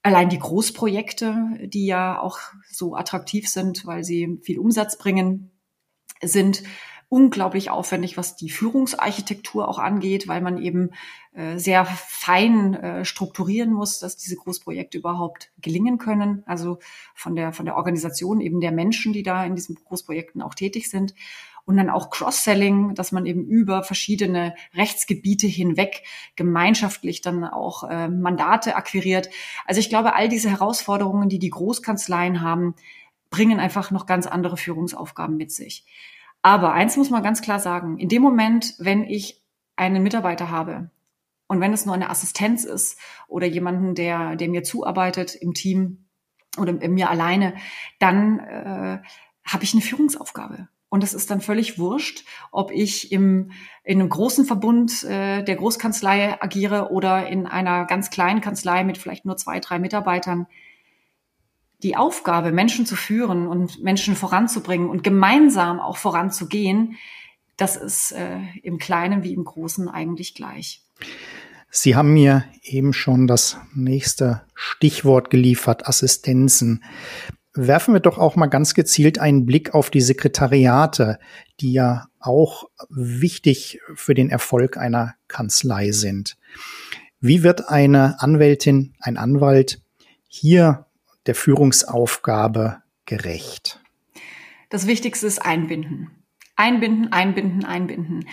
Allein 0.02 0.30
die 0.30 0.38
Großprojekte, 0.38 1.58
die 1.64 1.84
ja 1.84 2.18
auch 2.18 2.38
so 2.70 2.96
attraktiv 2.96 3.46
sind, 3.46 3.84
weil 3.84 4.02
sie 4.02 4.40
viel 4.42 4.58
Umsatz 4.58 4.96
bringen, 4.96 5.50
sind 6.22 6.62
unglaublich 7.08 7.70
aufwendig, 7.70 8.16
was 8.16 8.36
die 8.36 8.50
Führungsarchitektur 8.50 9.66
auch 9.66 9.78
angeht, 9.78 10.28
weil 10.28 10.42
man 10.42 10.58
eben 10.58 10.90
äh, 11.32 11.56
sehr 11.56 11.86
fein 11.86 12.74
äh, 12.74 13.04
strukturieren 13.04 13.72
muss, 13.72 13.98
dass 13.98 14.16
diese 14.16 14.36
Großprojekte 14.36 14.98
überhaupt 14.98 15.50
gelingen 15.58 15.98
können. 15.98 16.42
Also 16.46 16.78
von 17.14 17.34
der, 17.34 17.52
von 17.52 17.64
der 17.64 17.76
Organisation 17.76 18.40
eben 18.40 18.60
der 18.60 18.72
Menschen, 18.72 19.12
die 19.12 19.22
da 19.22 19.44
in 19.44 19.54
diesen 19.54 19.76
Großprojekten 19.76 20.42
auch 20.42 20.54
tätig 20.54 20.90
sind. 20.90 21.14
Und 21.64 21.76
dann 21.76 21.90
auch 21.90 22.08
Cross-Selling, 22.08 22.94
dass 22.94 23.12
man 23.12 23.26
eben 23.26 23.44
über 23.44 23.82
verschiedene 23.82 24.54
Rechtsgebiete 24.74 25.46
hinweg 25.46 26.02
gemeinschaftlich 26.34 27.20
dann 27.20 27.44
auch 27.44 27.84
äh, 27.84 28.08
Mandate 28.08 28.74
akquiriert. 28.74 29.28
Also 29.66 29.78
ich 29.78 29.90
glaube, 29.90 30.14
all 30.14 30.30
diese 30.30 30.50
Herausforderungen, 30.50 31.28
die 31.28 31.38
die 31.38 31.50
Großkanzleien 31.50 32.40
haben, 32.40 32.74
bringen 33.28 33.60
einfach 33.60 33.90
noch 33.90 34.06
ganz 34.06 34.26
andere 34.26 34.56
Führungsaufgaben 34.56 35.36
mit 35.36 35.52
sich. 35.52 35.84
Aber 36.42 36.72
eins 36.72 36.96
muss 36.96 37.10
man 37.10 37.22
ganz 37.22 37.42
klar 37.42 37.58
sagen, 37.60 37.98
in 37.98 38.08
dem 38.08 38.22
Moment, 38.22 38.74
wenn 38.78 39.04
ich 39.04 39.42
einen 39.76 40.02
Mitarbeiter 40.02 40.50
habe 40.50 40.90
und 41.46 41.60
wenn 41.60 41.72
es 41.72 41.86
nur 41.86 41.94
eine 41.94 42.10
Assistenz 42.10 42.64
ist 42.64 42.98
oder 43.26 43.46
jemanden, 43.46 43.94
der, 43.94 44.36
der 44.36 44.48
mir 44.48 44.62
zuarbeitet 44.62 45.34
im 45.34 45.54
Team 45.54 46.08
oder 46.58 46.72
mir 46.72 47.10
alleine, 47.10 47.54
dann 47.98 48.38
äh, 48.40 48.98
habe 49.44 49.64
ich 49.64 49.72
eine 49.72 49.82
Führungsaufgabe. 49.82 50.68
Und 50.90 51.04
es 51.04 51.12
ist 51.12 51.30
dann 51.30 51.40
völlig 51.42 51.78
wurscht, 51.78 52.24
ob 52.50 52.70
ich 52.70 53.12
im, 53.12 53.50
in 53.84 54.00
einem 54.00 54.08
großen 54.08 54.46
Verbund 54.46 55.04
äh, 55.04 55.42
der 55.42 55.56
Großkanzlei 55.56 56.40
agiere 56.40 56.90
oder 56.90 57.28
in 57.28 57.46
einer 57.46 57.84
ganz 57.84 58.10
kleinen 58.10 58.40
Kanzlei 58.40 58.84
mit 58.84 58.96
vielleicht 58.96 59.26
nur 59.26 59.36
zwei, 59.36 59.60
drei 59.60 59.78
Mitarbeitern 59.78 60.46
die 61.82 61.96
Aufgabe, 61.96 62.52
Menschen 62.52 62.86
zu 62.86 62.96
führen 62.96 63.46
und 63.46 63.82
Menschen 63.82 64.16
voranzubringen 64.16 64.90
und 64.90 65.04
gemeinsam 65.04 65.80
auch 65.80 65.96
voranzugehen, 65.96 66.96
das 67.56 67.76
ist 67.76 68.12
äh, 68.12 68.38
im 68.62 68.78
Kleinen 68.78 69.22
wie 69.22 69.34
im 69.34 69.44
Großen 69.44 69.88
eigentlich 69.88 70.34
gleich. 70.34 70.82
Sie 71.70 71.96
haben 71.96 72.14
mir 72.14 72.44
eben 72.62 72.92
schon 72.92 73.26
das 73.26 73.58
nächste 73.74 74.42
Stichwort 74.54 75.30
geliefert, 75.30 75.86
Assistenzen. 75.86 76.82
Werfen 77.54 77.94
wir 77.94 78.00
doch 78.00 78.18
auch 78.18 78.36
mal 78.36 78.46
ganz 78.46 78.74
gezielt 78.74 79.18
einen 79.18 79.44
Blick 79.44 79.74
auf 79.74 79.90
die 79.90 80.00
Sekretariate, 80.00 81.18
die 81.60 81.72
ja 81.72 82.06
auch 82.20 82.68
wichtig 82.88 83.80
für 83.94 84.14
den 84.14 84.30
Erfolg 84.30 84.76
einer 84.76 85.14
Kanzlei 85.26 85.92
sind. 85.92 86.36
Wie 87.20 87.42
wird 87.42 87.68
eine 87.68 88.20
Anwältin, 88.20 88.94
ein 89.00 89.16
Anwalt 89.16 89.82
hier 90.28 90.86
der 91.28 91.34
Führungsaufgabe 91.34 92.82
gerecht? 93.04 93.80
Das 94.70 94.86
Wichtigste 94.86 95.26
ist 95.26 95.38
einbinden. 95.38 96.10
Einbinden, 96.56 97.12
einbinden, 97.12 97.64
einbinden. 97.64 98.28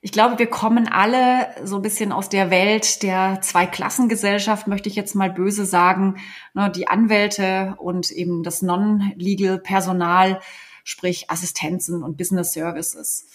Ich 0.00 0.12
glaube, 0.12 0.38
wir 0.38 0.46
kommen 0.46 0.88
alle 0.88 1.48
so 1.62 1.76
ein 1.76 1.82
bisschen 1.82 2.10
aus 2.10 2.30
der 2.30 2.50
Welt 2.50 3.02
der 3.02 3.40
Zweiklassengesellschaft, 3.42 4.66
möchte 4.66 4.88
ich 4.88 4.96
jetzt 4.96 5.14
mal 5.14 5.30
böse 5.30 5.66
sagen. 5.66 6.16
Ne, 6.54 6.70
die 6.74 6.88
Anwälte 6.88 7.74
und 7.76 8.10
eben 8.10 8.42
das 8.42 8.62
Non-Legal 8.62 9.58
Personal, 9.58 10.40
sprich 10.84 11.30
Assistenzen 11.30 12.02
und 12.02 12.16
Business 12.16 12.54
Services. 12.54 13.26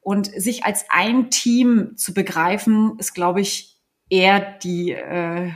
Und 0.00 0.26
sich 0.26 0.64
als 0.64 0.84
ein 0.90 1.30
Team 1.30 1.96
zu 1.96 2.14
begreifen, 2.14 2.96
ist, 2.98 3.14
glaube 3.14 3.40
ich, 3.40 3.80
eher 4.08 4.40
die, 4.40 4.92
äh, 4.92 5.50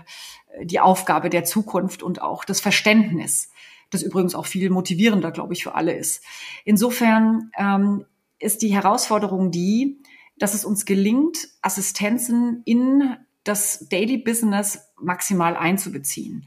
die 0.63 0.81
Aufgabe 0.81 1.31
der 1.31 1.45
Zukunft 1.45 2.03
und 2.03 2.23
auch 2.23 2.45
das 2.45 2.61
Verständnis, 2.61 3.51
das 3.91 4.03
übrigens 4.03 4.35
auch 4.35 4.47
viel 4.47 4.71
motivierender, 4.71 5.31
glaube 5.31 5.53
ich, 5.53 5.63
für 5.63 5.75
alle 5.75 5.95
ist. 5.95 6.25
Insofern 6.65 7.51
ähm, 7.57 8.05
ist 8.39 8.63
die 8.63 8.75
Herausforderung 8.75 9.51
die, 9.51 10.03
dass 10.39 10.55
es 10.55 10.65
uns 10.65 10.85
gelingt, 10.85 11.49
Assistenzen 11.63 12.63
in 12.65 13.17
das 13.45 13.89
Daily 13.89 14.19
Business 14.19 14.81
maximal 15.01 15.57
einzubeziehen, 15.57 16.47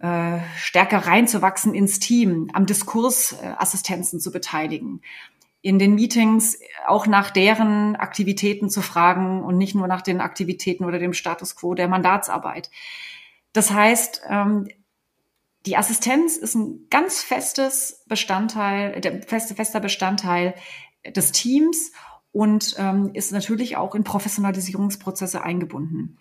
äh, 0.00 0.38
stärker 0.56 0.98
reinzuwachsen 0.98 1.74
ins 1.74 2.00
Team, 2.00 2.50
am 2.52 2.66
Diskurs 2.66 3.32
äh, 3.32 3.54
Assistenzen 3.56 4.20
zu 4.20 4.30
beteiligen, 4.30 5.00
in 5.60 5.78
den 5.78 5.94
Meetings 5.94 6.58
auch 6.86 7.06
nach 7.06 7.30
deren 7.30 7.96
Aktivitäten 7.96 8.70
zu 8.70 8.80
fragen 8.80 9.42
und 9.42 9.58
nicht 9.58 9.74
nur 9.74 9.88
nach 9.88 10.02
den 10.02 10.20
Aktivitäten 10.20 10.84
oder 10.84 10.98
dem 10.98 11.14
Status 11.14 11.56
quo 11.56 11.74
der 11.74 11.88
Mandatsarbeit. 11.88 12.70
Das 13.52 13.70
heißt, 13.70 14.22
ähm, 14.28 14.68
die 15.66 15.76
Assistenz 15.76 16.36
ist 16.36 16.54
ein 16.54 16.86
ganz 16.90 17.22
festes 17.22 18.04
Bestandteil, 18.06 19.00
der 19.00 19.22
feste, 19.22 19.54
fester 19.54 19.80
Bestandteil 19.80 20.54
des 21.06 21.32
Teams 21.32 21.92
und 22.32 22.74
ähm, 22.78 23.10
ist 23.14 23.32
natürlich 23.32 23.76
auch 23.76 23.94
in 23.94 24.04
Professionalisierungsprozesse 24.04 25.42
eingebunden. 25.42 26.18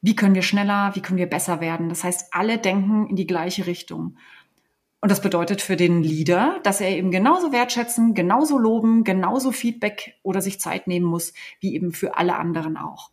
Wie 0.00 0.16
können 0.16 0.34
wir 0.34 0.42
schneller, 0.42 0.92
wie 0.94 1.00
können 1.00 1.18
wir 1.18 1.28
besser 1.28 1.60
werden? 1.60 1.88
Das 1.88 2.02
heißt, 2.02 2.34
alle 2.34 2.58
denken 2.58 3.06
in 3.08 3.16
die 3.16 3.26
gleiche 3.26 3.66
Richtung. 3.66 4.16
Und 5.00 5.10
das 5.10 5.20
bedeutet 5.20 5.60
für 5.62 5.76
den 5.76 6.02
Leader, 6.02 6.60
dass 6.62 6.80
er 6.80 6.90
eben 6.90 7.10
genauso 7.10 7.52
wertschätzen, 7.52 8.14
genauso 8.14 8.56
loben, 8.56 9.04
genauso 9.04 9.50
Feedback 9.50 10.14
oder 10.22 10.40
sich 10.40 10.60
Zeit 10.60 10.86
nehmen 10.86 11.06
muss, 11.06 11.32
wie 11.60 11.74
eben 11.74 11.92
für 11.92 12.16
alle 12.16 12.36
anderen 12.36 12.76
auch. 12.76 13.10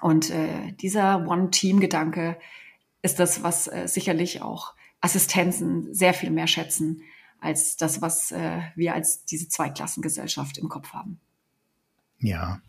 Und 0.00 0.30
äh, 0.30 0.72
dieser 0.72 1.26
One-Team-Gedanke 1.26 2.38
ist 3.02 3.18
das, 3.18 3.42
was 3.42 3.66
äh, 3.68 3.86
sicherlich 3.86 4.42
auch 4.42 4.74
Assistenzen 5.00 5.92
sehr 5.94 6.14
viel 6.14 6.30
mehr 6.30 6.46
schätzen 6.46 7.02
als 7.40 7.76
das, 7.76 8.02
was 8.02 8.32
äh, 8.32 8.60
wir 8.74 8.94
als 8.94 9.24
diese 9.24 9.48
Zweiklassengesellschaft 9.48 10.58
im 10.58 10.68
Kopf 10.68 10.92
haben. 10.92 11.20
Ja. 12.18 12.60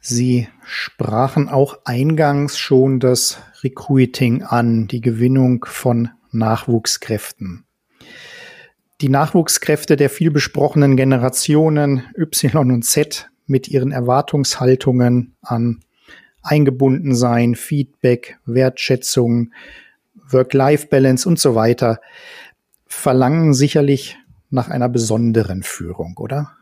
Sie 0.00 0.48
sprachen 0.64 1.48
auch 1.48 1.78
eingangs 1.84 2.58
schon 2.58 3.00
das 3.00 3.38
Recruiting 3.62 4.42
an, 4.42 4.88
die 4.88 5.00
Gewinnung 5.00 5.66
von 5.68 6.08
Nachwuchskräften. 6.32 7.64
Die 9.00 9.08
Nachwuchskräfte 9.08 9.96
der 9.96 10.10
viel 10.10 10.30
besprochenen 10.30 10.96
Generationen 10.96 12.04
Y 12.16 12.70
und 12.70 12.82
Z 12.82 13.30
mit 13.50 13.68
ihren 13.68 13.92
Erwartungshaltungen 13.92 15.34
an 15.42 15.80
Eingebundensein, 16.42 17.54
Feedback, 17.54 18.38
Wertschätzung, 18.46 19.52
Work-Life-Balance 20.14 21.28
und 21.28 21.38
so 21.38 21.54
weiter 21.54 22.00
verlangen 22.86 23.52
sicherlich 23.52 24.16
nach 24.48 24.68
einer 24.68 24.88
besonderen 24.88 25.62
Führung, 25.62 26.16
oder? 26.16 26.52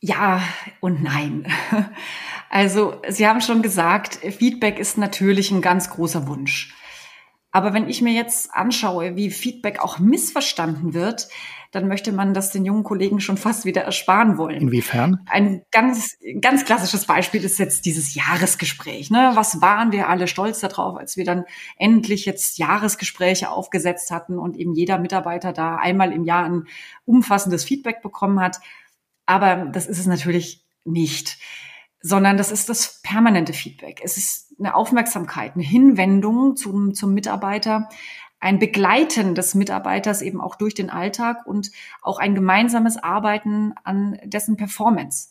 Ja 0.00 0.42
und 0.80 1.02
nein. 1.02 1.46
Also, 2.50 3.02
Sie 3.06 3.26
haben 3.26 3.42
schon 3.42 3.60
gesagt, 3.60 4.14
Feedback 4.14 4.78
ist 4.78 4.96
natürlich 4.96 5.50
ein 5.50 5.60
ganz 5.60 5.90
großer 5.90 6.28
Wunsch. 6.28 6.74
Aber 7.50 7.72
wenn 7.72 7.88
ich 7.88 8.02
mir 8.02 8.12
jetzt 8.12 8.54
anschaue, 8.54 9.16
wie 9.16 9.30
Feedback 9.30 9.80
auch 9.80 9.98
missverstanden 9.98 10.92
wird, 10.92 11.28
dann 11.70 11.86
möchte 11.86 12.12
man 12.12 12.32
das 12.32 12.50
den 12.50 12.64
jungen 12.64 12.82
Kollegen 12.82 13.20
schon 13.20 13.36
fast 13.36 13.64
wieder 13.64 13.82
ersparen 13.82 14.38
wollen. 14.38 14.60
Inwiefern? 14.60 15.20
Ein 15.26 15.62
ganz, 15.70 16.16
ganz 16.40 16.64
klassisches 16.64 17.04
Beispiel 17.04 17.44
ist 17.44 17.58
jetzt 17.58 17.84
dieses 17.84 18.14
Jahresgespräch. 18.14 19.10
Ne? 19.10 19.32
Was 19.34 19.60
waren 19.60 19.92
wir 19.92 20.08
alle 20.08 20.28
stolz 20.28 20.60
darauf, 20.60 20.96
als 20.96 21.16
wir 21.16 21.24
dann 21.24 21.44
endlich 21.76 22.24
jetzt 22.24 22.58
Jahresgespräche 22.58 23.50
aufgesetzt 23.50 24.10
hatten 24.10 24.38
und 24.38 24.56
eben 24.56 24.74
jeder 24.74 24.98
Mitarbeiter 24.98 25.52
da 25.52 25.76
einmal 25.76 26.12
im 26.12 26.24
Jahr 26.24 26.44
ein 26.44 26.64
umfassendes 27.04 27.64
Feedback 27.64 28.00
bekommen 28.02 28.40
hat. 28.40 28.60
Aber 29.26 29.66
das 29.66 29.86
ist 29.86 29.98
es 29.98 30.06
natürlich 30.06 30.64
nicht, 30.84 31.38
sondern 32.00 32.36
das 32.36 32.52
ist 32.52 32.68
das 32.68 33.00
permanente 33.02 33.52
Feedback. 33.52 34.00
Es 34.02 34.16
ist 34.16 34.54
eine 34.58 34.74
Aufmerksamkeit, 34.74 35.54
eine 35.54 35.64
Hinwendung 35.64 36.56
zum, 36.56 36.94
zum 36.94 37.14
Mitarbeiter, 37.14 37.88
ein 38.40 38.58
Begleiten 38.58 39.34
des 39.34 39.54
Mitarbeiters 39.54 40.22
eben 40.22 40.40
auch 40.40 40.54
durch 40.54 40.74
den 40.74 40.90
Alltag 40.90 41.46
und 41.46 41.72
auch 42.02 42.18
ein 42.18 42.34
gemeinsames 42.34 42.96
Arbeiten 42.96 43.74
an 43.82 44.18
dessen 44.24 44.56
Performance. 44.56 45.30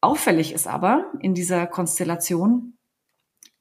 Auffällig 0.00 0.52
ist 0.52 0.68
aber 0.68 1.10
in 1.20 1.34
dieser 1.34 1.66
Konstellation, 1.66 2.74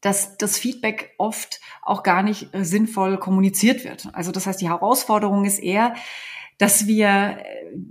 dass 0.02 0.38
das 0.38 0.58
Feedback 0.58 1.16
oft 1.18 1.62
auch 1.82 2.04
gar 2.04 2.22
nicht 2.22 2.50
sinnvoll 2.54 3.18
kommuniziert 3.18 3.86
wird. 3.86 4.10
Also 4.14 4.32
das 4.32 4.46
heißt, 4.46 4.60
die 4.60 4.70
Herausforderung 4.70 5.46
ist 5.46 5.60
eher, 5.60 5.96
dass 6.64 6.88
wir, 6.88 7.44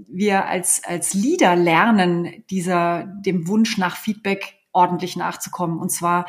wir 0.08 0.46
als, 0.46 0.82
als 0.82 1.12
Leader 1.12 1.56
lernen, 1.56 2.42
dieser, 2.48 3.04
dem 3.04 3.46
Wunsch 3.46 3.76
nach 3.76 3.98
Feedback 3.98 4.54
ordentlich 4.72 5.14
nachzukommen. 5.14 5.78
Und 5.78 5.90
zwar 5.90 6.26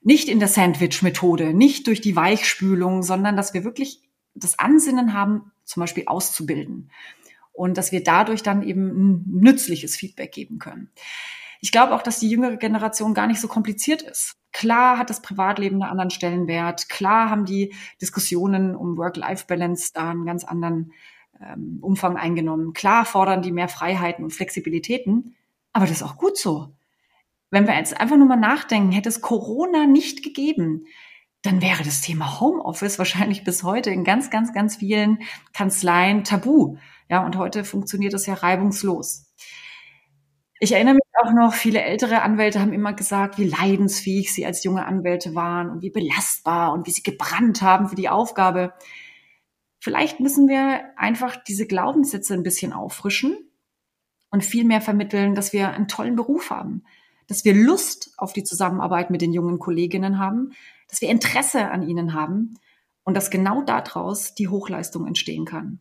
nicht 0.00 0.28
in 0.28 0.38
der 0.38 0.46
Sandwich-Methode, 0.46 1.52
nicht 1.52 1.88
durch 1.88 2.00
die 2.00 2.14
Weichspülung, 2.14 3.02
sondern 3.02 3.36
dass 3.36 3.54
wir 3.54 3.64
wirklich 3.64 4.08
das 4.36 4.56
Ansinnen 4.60 5.14
haben, 5.14 5.50
zum 5.64 5.80
Beispiel 5.80 6.04
auszubilden. 6.06 6.92
Und 7.52 7.76
dass 7.76 7.90
wir 7.90 8.04
dadurch 8.04 8.44
dann 8.44 8.62
eben 8.62 9.24
nützliches 9.26 9.96
Feedback 9.96 10.30
geben 10.30 10.60
können. 10.60 10.92
Ich 11.60 11.72
glaube 11.72 11.92
auch, 11.92 12.02
dass 12.02 12.20
die 12.20 12.30
jüngere 12.30 12.56
Generation 12.56 13.14
gar 13.14 13.26
nicht 13.26 13.40
so 13.40 13.48
kompliziert 13.48 14.02
ist. 14.02 14.36
Klar 14.52 14.96
hat 14.96 15.10
das 15.10 15.22
Privatleben 15.22 15.82
einen 15.82 15.90
anderen 15.90 16.10
Stellenwert. 16.10 16.88
Klar 16.88 17.30
haben 17.30 17.46
die 17.46 17.74
Diskussionen 18.00 18.76
um 18.76 18.96
Work-Life-Balance 18.96 19.90
da 19.92 20.10
einen 20.10 20.24
ganz 20.24 20.44
anderen 20.44 20.92
ähm, 21.44 21.78
Umfang 21.80 22.16
eingenommen. 22.16 22.72
Klar 22.72 23.04
fordern 23.04 23.42
die 23.42 23.52
mehr 23.52 23.68
Freiheiten 23.68 24.24
und 24.24 24.32
Flexibilitäten. 24.32 25.36
Aber 25.72 25.86
das 25.86 25.96
ist 25.96 26.02
auch 26.02 26.16
gut 26.16 26.36
so. 26.36 26.74
Wenn 27.50 27.66
wir 27.66 27.76
jetzt 27.76 28.00
einfach 28.00 28.16
nur 28.16 28.28
mal 28.28 28.36
nachdenken, 28.36 28.92
hätte 28.92 29.08
es 29.08 29.20
Corona 29.20 29.86
nicht 29.86 30.22
gegeben, 30.22 30.86
dann 31.42 31.62
wäre 31.62 31.82
das 31.82 32.00
Thema 32.00 32.40
Homeoffice 32.40 32.98
wahrscheinlich 32.98 33.44
bis 33.44 33.62
heute 33.62 33.90
in 33.90 34.04
ganz, 34.04 34.30
ganz, 34.30 34.52
ganz 34.52 34.76
vielen 34.76 35.20
Kanzleien 35.52 36.22
tabu. 36.24 36.76
Ja, 37.08 37.24
und 37.24 37.36
heute 37.36 37.64
funktioniert 37.64 38.12
das 38.12 38.26
ja 38.26 38.34
reibungslos. 38.34 39.26
Ich 40.60 40.72
erinnere 40.72 40.94
mich 40.94 41.02
auch 41.24 41.32
noch, 41.32 41.54
viele 41.54 41.80
ältere 41.80 42.20
Anwälte 42.20 42.60
haben 42.60 42.74
immer 42.74 42.92
gesagt, 42.92 43.38
wie 43.38 43.48
leidensfähig 43.48 44.32
sie 44.32 44.44
als 44.44 44.62
junge 44.62 44.84
Anwälte 44.84 45.34
waren 45.34 45.70
und 45.70 45.82
wie 45.82 45.90
belastbar 45.90 46.72
und 46.72 46.86
wie 46.86 46.90
sie 46.90 47.02
gebrannt 47.02 47.62
haben 47.62 47.88
für 47.88 47.96
die 47.96 48.10
Aufgabe. 48.10 48.74
Vielleicht 49.80 50.20
müssen 50.20 50.46
wir 50.46 50.82
einfach 50.96 51.36
diese 51.36 51.66
Glaubenssätze 51.66 52.34
ein 52.34 52.42
bisschen 52.42 52.72
auffrischen 52.72 53.36
und 54.30 54.44
viel 54.44 54.64
mehr 54.64 54.80
vermitteln, 54.80 55.34
dass 55.34 55.52
wir 55.52 55.70
einen 55.70 55.88
tollen 55.88 56.16
Beruf 56.16 56.50
haben, 56.50 56.84
dass 57.26 57.44
wir 57.44 57.54
Lust 57.54 58.12
auf 58.18 58.32
die 58.32 58.44
Zusammenarbeit 58.44 59.10
mit 59.10 59.22
den 59.22 59.32
jungen 59.32 59.58
Kolleginnen 59.58 60.18
haben, 60.18 60.52
dass 60.88 61.00
wir 61.00 61.08
Interesse 61.08 61.70
an 61.70 61.82
ihnen 61.88 62.12
haben 62.12 62.54
und 63.04 63.14
dass 63.14 63.30
genau 63.30 63.62
daraus 63.62 64.34
die 64.34 64.48
Hochleistung 64.48 65.06
entstehen 65.06 65.46
kann. 65.46 65.80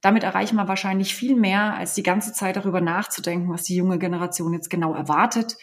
Damit 0.00 0.22
erreichen 0.22 0.56
wir 0.56 0.68
wahrscheinlich 0.68 1.14
viel 1.14 1.34
mehr, 1.36 1.74
als 1.74 1.94
die 1.94 2.02
ganze 2.02 2.32
Zeit 2.32 2.56
darüber 2.56 2.80
nachzudenken, 2.80 3.52
was 3.52 3.64
die 3.64 3.76
junge 3.76 3.98
Generation 3.98 4.52
jetzt 4.52 4.70
genau 4.70 4.94
erwartet. 4.94 5.56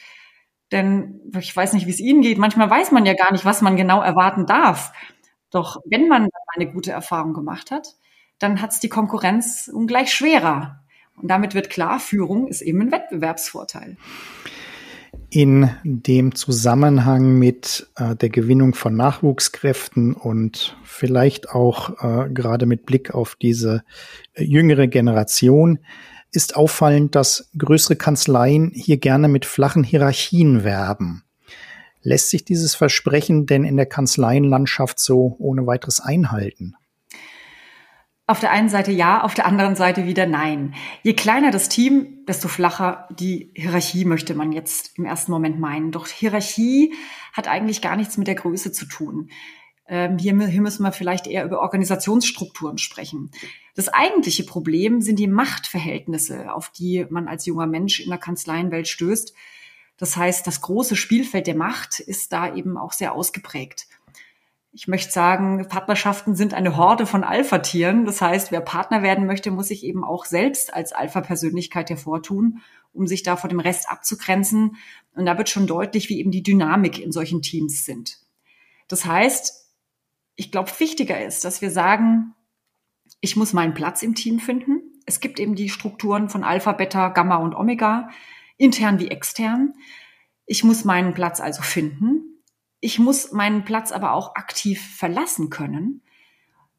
Denn 0.72 1.22
ich 1.38 1.56
weiß 1.56 1.74
nicht, 1.74 1.86
wie 1.86 1.92
es 1.92 2.00
Ihnen 2.00 2.22
geht. 2.22 2.38
Manchmal 2.38 2.70
weiß 2.70 2.92
man 2.92 3.06
ja 3.06 3.14
gar 3.14 3.32
nicht, 3.32 3.46
was 3.46 3.62
man 3.62 3.78
genau 3.78 4.02
erwarten 4.02 4.46
darf. 4.46 4.92
Doch 5.52 5.82
wenn 5.86 6.08
man 6.08 6.30
eine 6.56 6.72
gute 6.72 6.92
Erfahrung 6.92 7.34
gemacht 7.34 7.72
hat, 7.72 7.96
dann 8.40 8.62
hat 8.62 8.72
es 8.72 8.80
die 8.80 8.90
Konkurrenz 8.90 9.70
ungleich 9.74 10.14
schwerer. 10.14 10.84
Und 11.16 11.30
damit 11.30 11.54
wird 11.54 11.70
klar, 11.70 12.00
Führung 12.00 12.48
ist 12.48 12.62
eben 12.62 12.82
ein 12.82 12.92
Wettbewerbsvorteil 12.92 13.98
in 15.30 15.70
dem 15.84 16.34
Zusammenhang 16.34 17.38
mit 17.38 17.88
äh, 17.98 18.16
der 18.16 18.30
Gewinnung 18.30 18.74
von 18.74 18.96
Nachwuchskräften 18.96 20.14
und 20.14 20.78
vielleicht 20.86 21.50
auch 21.50 21.90
äh, 22.02 22.30
gerade 22.30 22.66
mit 22.66 22.86
Blick 22.86 23.14
auf 23.14 23.36
diese 23.36 23.84
äh, 24.34 24.46
jüngere 24.46 24.88
Generation 24.88 25.80
ist 26.32 26.56
auffallend, 26.56 27.16
dass 27.16 27.50
größere 27.58 27.98
Kanzleien 27.98 28.72
hier 28.74 28.98
gerne 28.98 29.28
mit 29.28 29.46
flachen 29.46 29.84
Hierarchien 29.84 30.64
werben. 30.64 31.25
Lässt 32.06 32.30
sich 32.30 32.46
dieses 32.46 32.76
Versprechen 32.76 33.48
denn 33.48 33.64
in 33.64 33.78
der 33.78 33.88
Kanzleienlandschaft 33.88 35.00
so 35.00 35.36
ohne 35.40 35.66
weiteres 35.66 36.00
einhalten? 36.00 36.76
Auf 38.28 38.40
der 38.40 38.52
einen 38.52 38.70
Seite 38.70 38.92
ja, 38.92 39.24
auf 39.24 39.34
der 39.34 39.48
anderen 39.48 39.76
Seite 39.76 40.06
wieder 40.06 40.28
nein. 40.28 40.76
Je 41.02 41.14
kleiner 41.14 41.50
das 41.50 41.68
Team, 41.68 42.24
desto 42.28 42.48
flacher 42.48 43.08
die 43.10 43.52
Hierarchie 43.56 44.06
möchte 44.06 44.36
man 44.36 44.52
jetzt 44.52 45.00
im 45.00 45.06
ersten 45.06 45.32
Moment 45.32 45.60
meinen. 45.60 45.92
Doch 45.92 46.06
Hierarchie 46.06 46.94
hat 47.34 47.48
eigentlich 47.48 47.82
gar 47.82 47.96
nichts 47.96 48.18
mit 48.18 48.28
der 48.28 48.36
Größe 48.36 48.72
zu 48.72 48.86
tun. 48.86 49.32
Ähm, 49.88 50.20
hier, 50.20 50.40
hier 50.46 50.62
müssen 50.62 50.84
wir 50.84 50.92
vielleicht 50.92 51.26
eher 51.26 51.44
über 51.44 51.60
Organisationsstrukturen 51.62 52.78
sprechen. 52.78 53.32
Das 53.74 53.90
eigentliche 53.90 54.44
Problem 54.44 55.02
sind 55.02 55.18
die 55.18 55.28
Machtverhältnisse, 55.28 56.54
auf 56.54 56.70
die 56.70 57.08
man 57.10 57.28
als 57.28 57.48
junger 57.48 57.66
Mensch 57.66 58.00
in 58.00 58.10
der 58.10 58.20
Kanzleienwelt 58.20 58.88
stößt. 58.88 59.34
Das 59.98 60.18
heißt, 60.18 60.46
das 60.46 60.62
große 60.62 60.96
Spielfeld 60.96 61.48
der 61.48 61.56
Macht 61.56 62.00
ist 62.00 62.34
da 62.34 62.54
eben 62.54 62.78
auch 62.78 62.92
sehr 62.92 63.14
ausgeprägt 63.14 63.88
ich 64.76 64.90
möchte 64.90 65.10
sagen, 65.10 65.66
Partnerschaften 65.70 66.36
sind 66.36 66.54
eine 66.54 66.76
Horde 66.76 67.06
von 67.06 67.24
Alpha-Tieren. 67.24 68.04
Das 68.04 68.20
heißt, 68.20 68.52
wer 68.52 68.60
Partner 68.60 69.02
werden 69.02 69.26
möchte, 69.26 69.50
muss 69.50 69.70
sich 69.70 69.86
eben 69.86 70.04
auch 70.04 70.26
selbst 70.26 70.74
als 70.74 70.92
Alpha-Persönlichkeit 70.92 71.90
hervortun, 71.90 72.60
um 72.92 73.08
sich 73.08 73.24
da 73.24 73.38
vor 73.38 73.50
dem 73.50 73.62
Rest 73.62 73.90
abzugrenzen. 73.90 74.76
Und 75.16 75.26
da 75.26 75.38
wird 75.38 75.50
schon 75.50 75.66
deutlich, 75.66 76.10
wie 76.10 76.20
eben 76.20 76.30
die 76.30 76.44
Dynamik 76.44 77.00
in 77.00 77.14
solchen 77.14 77.42
Teams 77.42 77.86
sind. 77.86 78.20
Das 78.90 79.06
heißt, 79.06 79.66
ich 80.36 80.52
glaube, 80.52 80.70
wichtiger 80.78 81.24
ist, 81.24 81.46
dass 81.46 81.62
wir 81.62 81.72
sagen, 81.72 82.34
ich 83.22 83.38
muss 83.38 83.54
meinen 83.54 83.76
Platz 83.76 84.04
im 84.04 84.14
Team 84.14 84.40
finden. 84.40 84.82
Es 85.06 85.22
gibt 85.22 85.40
eben 85.40 85.56
die 85.56 85.70
Strukturen 85.70 86.28
von 86.28 86.44
Alpha, 86.44 86.74
Beta, 86.74 87.08
Gamma 87.10 87.38
und 87.38 87.56
Omega, 87.56 88.10
intern 88.58 89.00
wie 89.00 89.10
extern. 89.10 89.74
Ich 90.46 90.64
muss 90.64 90.86
meinen 90.86 91.14
Platz 91.14 91.40
also 91.40 91.62
finden. 91.62 92.42
Ich 92.80 93.00
muss 93.00 93.32
meinen 93.32 93.66
Platz 93.66 93.92
aber 93.92 94.14
auch 94.14 94.36
aktiv 94.36 94.96
verlassen 94.96 95.50
können, 95.50 96.02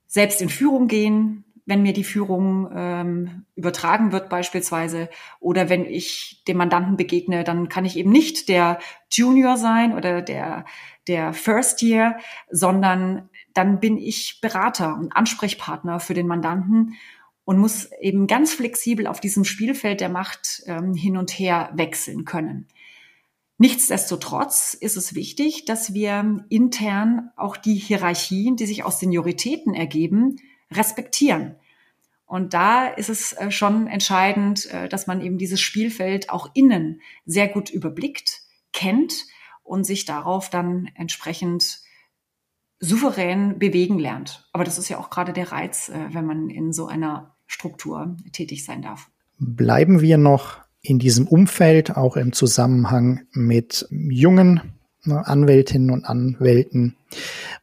selbst 0.07 0.41
in 0.41 0.49
Führung 0.49 0.87
gehen, 0.87 1.45
wenn 1.67 1.83
mir 1.83 1.93
die 1.93 2.05
Führung 2.05 2.71
ähm, 2.73 3.45
übertragen 3.57 4.12
wird 4.12 4.29
beispielsweise 4.29 5.11
oder 5.41 5.69
wenn 5.69 5.85
ich 5.85 6.45
dem 6.47 6.59
Mandanten 6.59 6.97
begegne, 6.97 7.43
dann 7.43 7.69
kann 7.69 7.85
ich 7.85 7.97
eben 7.97 8.11
nicht 8.11 8.49
der 8.49 8.79
Junior 9.11 9.57
sein 9.57 9.93
oder 9.93 10.23
der, 10.23 10.65
der 11.09 11.33
First 11.33 11.83
Year, 11.83 12.19
sondern 12.51 13.29
dann 13.53 13.81
bin 13.81 13.99
ich 13.99 14.39
Berater 14.41 14.95
und 14.95 15.17
Ansprechpartner 15.17 15.99
für 15.99 16.15
den 16.15 16.29
Mandanten 16.29 16.95
und 17.46 17.59
muss 17.59 17.88
eben 18.00 18.26
ganz 18.26 18.52
flexibel 18.52 19.06
auf 19.06 19.20
diesem 19.20 19.44
Spielfeld 19.44 20.00
der 20.00 20.09
Macht 20.09 20.64
ähm, 20.66 20.94
hin 20.94 21.16
und 21.16 21.30
her 21.30 21.70
wechseln 21.74 22.24
können. 22.24 22.66
Nichtsdestotrotz 23.56 24.74
ist 24.74 24.96
es 24.96 25.14
wichtig, 25.14 25.64
dass 25.64 25.94
wir 25.94 26.44
intern 26.50 27.30
auch 27.37 27.56
die 27.56 27.76
Hierarchien, 27.76 28.56
die 28.56 28.66
sich 28.66 28.85
aus 28.85 28.98
Senioritäten 28.98 29.74
ergeben, 29.74 30.37
respektieren. 30.72 31.54
Und 32.26 32.52
da 32.52 32.88
ist 32.88 33.09
es 33.09 33.32
äh, 33.32 33.52
schon 33.52 33.87
entscheidend, 33.87 34.66
äh, 34.66 34.88
dass 34.88 35.06
man 35.06 35.20
eben 35.20 35.38
dieses 35.38 35.61
Spielfeld 35.61 36.30
auch 36.30 36.50
innen 36.52 37.00
sehr 37.26 37.46
gut 37.46 37.70
überblickt, 37.70 38.42
kennt 38.72 39.24
und 39.62 39.85
sich 39.85 40.04
darauf 40.04 40.50
dann 40.50 40.90
entsprechend 40.96 41.78
souverän 42.80 43.61
bewegen 43.61 44.00
lernt. 44.00 44.48
Aber 44.52 44.64
das 44.64 44.78
ist 44.78 44.88
ja 44.88 44.98
auch 44.98 45.11
gerade 45.11 45.32
der 45.32 45.52
Reiz, 45.52 45.88
äh, 45.88 46.09
wenn 46.11 46.26
man 46.26 46.50
in 46.50 46.72
so 46.72 46.88
einer 46.88 47.36
Struktur 47.46 48.16
tätig 48.32 48.64
sein 48.64 48.82
darf. 48.82 49.09
Bleiben 49.38 50.00
wir 50.00 50.18
noch 50.18 50.61
in 50.82 50.98
diesem 50.98 51.26
Umfeld, 51.26 51.96
auch 51.96 52.16
im 52.16 52.32
Zusammenhang 52.32 53.22
mit 53.32 53.87
jungen 53.90 54.61
ne, 55.04 55.26
Anwältinnen 55.26 55.90
und 55.90 56.04
Anwälten. 56.04 56.96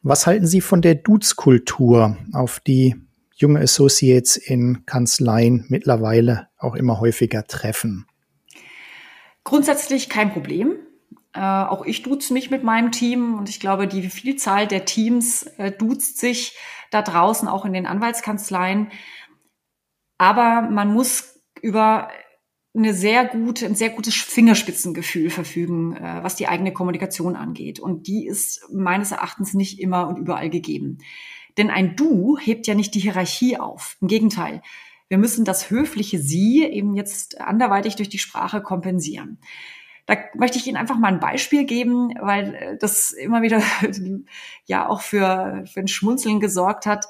Was 0.02 0.26
halten 0.26 0.46
Sie 0.46 0.60
von 0.60 0.82
der 0.82 0.94
Dudes-Kultur, 0.94 2.16
auf 2.32 2.60
die 2.60 2.96
junge 3.34 3.60
Associates 3.60 4.36
in 4.36 4.86
Kanzleien 4.86 5.64
mittlerweile 5.68 6.48
auch 6.58 6.74
immer 6.74 7.00
häufiger 7.00 7.46
treffen? 7.46 8.06
Grundsätzlich 9.42 10.08
kein 10.08 10.32
Problem. 10.32 10.76
Äh, 11.34 11.40
auch 11.40 11.84
ich 11.84 12.02
duze 12.02 12.32
mich 12.32 12.50
mit 12.50 12.62
meinem 12.62 12.92
Team 12.92 13.34
und 13.34 13.48
ich 13.48 13.60
glaube, 13.60 13.88
die 13.88 14.08
Vielzahl 14.08 14.66
der 14.66 14.84
Teams 14.84 15.42
äh, 15.58 15.72
duzt 15.72 16.18
sich 16.18 16.56
da 16.90 17.02
draußen 17.02 17.48
auch 17.48 17.64
in 17.64 17.72
den 17.72 17.86
Anwaltskanzleien. 17.86 18.88
Aber 20.18 20.62
man 20.62 20.92
muss 20.92 21.40
über 21.60 22.08
eine 22.76 22.92
sehr 22.92 23.24
gute, 23.26 23.66
ein 23.66 23.76
sehr 23.76 23.90
gutes 23.90 24.14
Fingerspitzengefühl 24.14 25.30
verfügen, 25.30 25.96
äh, 25.96 26.22
was 26.22 26.36
die 26.36 26.48
eigene 26.48 26.72
Kommunikation 26.72 27.36
angeht. 27.36 27.78
Und 27.78 28.06
die 28.06 28.26
ist 28.26 28.66
meines 28.72 29.12
Erachtens 29.12 29.54
nicht 29.54 29.78
immer 29.78 30.08
und 30.08 30.18
überall 30.18 30.50
gegeben. 30.50 30.98
Denn 31.56 31.70
ein 31.70 31.94
Du 31.94 32.36
hebt 32.36 32.66
ja 32.66 32.74
nicht 32.74 32.94
die 32.94 33.00
Hierarchie 33.00 33.58
auf. 33.58 33.96
Im 34.00 34.08
Gegenteil. 34.08 34.60
Wir 35.08 35.18
müssen 35.18 35.44
das 35.44 35.70
höfliche 35.70 36.18
Sie 36.18 36.64
eben 36.64 36.94
jetzt 36.94 37.40
anderweitig 37.40 37.94
durch 37.94 38.08
die 38.08 38.18
Sprache 38.18 38.60
kompensieren. 38.60 39.38
Da 40.06 40.16
möchte 40.34 40.58
ich 40.58 40.66
Ihnen 40.66 40.76
einfach 40.76 40.98
mal 40.98 41.12
ein 41.12 41.20
Beispiel 41.20 41.64
geben, 41.64 42.12
weil 42.20 42.54
äh, 42.54 42.78
das 42.78 43.12
immer 43.12 43.42
wieder 43.42 43.62
ja 44.66 44.88
auch 44.88 45.00
für, 45.00 45.64
für 45.72 45.80
ein 45.80 45.88
Schmunzeln 45.88 46.40
gesorgt 46.40 46.86
hat. 46.86 47.06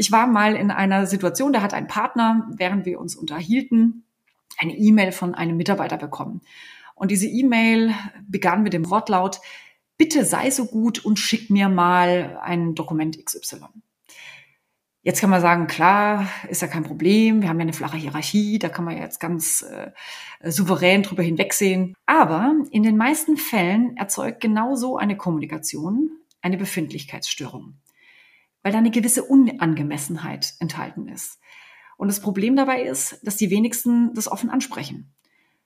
Ich 0.00 0.10
war 0.10 0.26
mal 0.26 0.56
in 0.56 0.70
einer 0.70 1.06
Situation, 1.06 1.52
da 1.52 1.60
hat 1.60 1.74
ein 1.74 1.86
Partner, 1.86 2.48
während 2.56 2.86
wir 2.86 2.98
uns 2.98 3.16
unterhielten, 3.16 4.04
eine 4.56 4.74
E-Mail 4.74 5.12
von 5.12 5.34
einem 5.34 5.58
Mitarbeiter 5.58 5.98
bekommen. 5.98 6.40
Und 6.94 7.10
diese 7.10 7.26
E-Mail 7.26 7.94
begann 8.26 8.62
mit 8.62 8.72
dem 8.72 8.88
Wortlaut, 8.88 9.42
bitte 9.98 10.24
sei 10.24 10.50
so 10.50 10.64
gut 10.64 11.04
und 11.04 11.18
schick 11.18 11.50
mir 11.50 11.68
mal 11.68 12.40
ein 12.42 12.74
Dokument 12.74 13.22
XY. 13.22 13.66
Jetzt 15.02 15.20
kann 15.20 15.28
man 15.28 15.42
sagen, 15.42 15.66
klar, 15.66 16.26
ist 16.48 16.62
ja 16.62 16.68
kein 16.68 16.84
Problem, 16.84 17.42
wir 17.42 17.50
haben 17.50 17.58
ja 17.58 17.64
eine 17.64 17.74
flache 17.74 17.98
Hierarchie, 17.98 18.58
da 18.58 18.70
kann 18.70 18.86
man 18.86 18.96
ja 18.96 19.02
jetzt 19.02 19.20
ganz 19.20 19.60
äh, 19.60 19.90
souverän 20.50 21.02
drüber 21.02 21.22
hinwegsehen. 21.22 21.94
Aber 22.06 22.54
in 22.70 22.84
den 22.84 22.96
meisten 22.96 23.36
Fällen 23.36 23.98
erzeugt 23.98 24.40
genau 24.40 24.76
so 24.76 24.96
eine 24.96 25.18
Kommunikation 25.18 26.10
eine 26.40 26.56
Befindlichkeitsstörung, 26.56 27.74
weil 28.62 28.72
da 28.72 28.78
eine 28.78 28.90
gewisse 28.90 29.24
Unangemessenheit 29.24 30.54
enthalten 30.58 31.08
ist. 31.08 31.38
Und 31.96 32.08
das 32.08 32.20
Problem 32.20 32.56
dabei 32.56 32.82
ist, 32.82 33.18
dass 33.22 33.36
die 33.36 33.50
wenigsten 33.50 34.14
das 34.14 34.30
offen 34.30 34.50
ansprechen. 34.50 35.12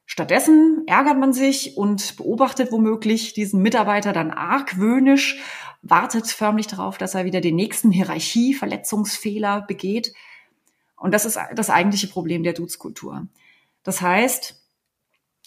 Stattdessen 0.07 0.83
ärgert 0.87 1.19
man 1.19 1.33
sich 1.33 1.77
und 1.77 2.17
beobachtet 2.17 2.71
womöglich 2.73 3.33
diesen 3.33 3.63
Mitarbeiter 3.63 4.13
dann 4.13 4.31
argwöhnisch, 4.31 5.41
wartet 5.81 6.27
förmlich 6.27 6.67
darauf, 6.67 6.99
dass 6.99 7.15
er 7.15 7.25
wieder 7.25 7.41
den 7.41 7.57
nächsten 7.57 7.91
Hierarchieverletzungsfehler 7.91 9.63
begeht. 9.63 10.13
Und 10.97 11.13
das 11.13 11.25
ist 11.25 11.39
das 11.55 11.71
eigentliche 11.71 12.09
Problem 12.09 12.43
der 12.43 12.53
Duzkultur. 12.53 13.29
Das 13.83 14.01
heißt, 14.01 14.63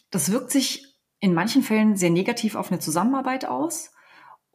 das 0.10 0.31
wirkt 0.31 0.51
sich 0.51 0.95
in 1.19 1.33
manchen 1.33 1.63
Fällen 1.63 1.95
sehr 1.95 2.12
negativ 2.12 2.55
auf 2.55 2.71
eine 2.71 2.79
Zusammenarbeit 2.79 3.45
aus 3.45 3.91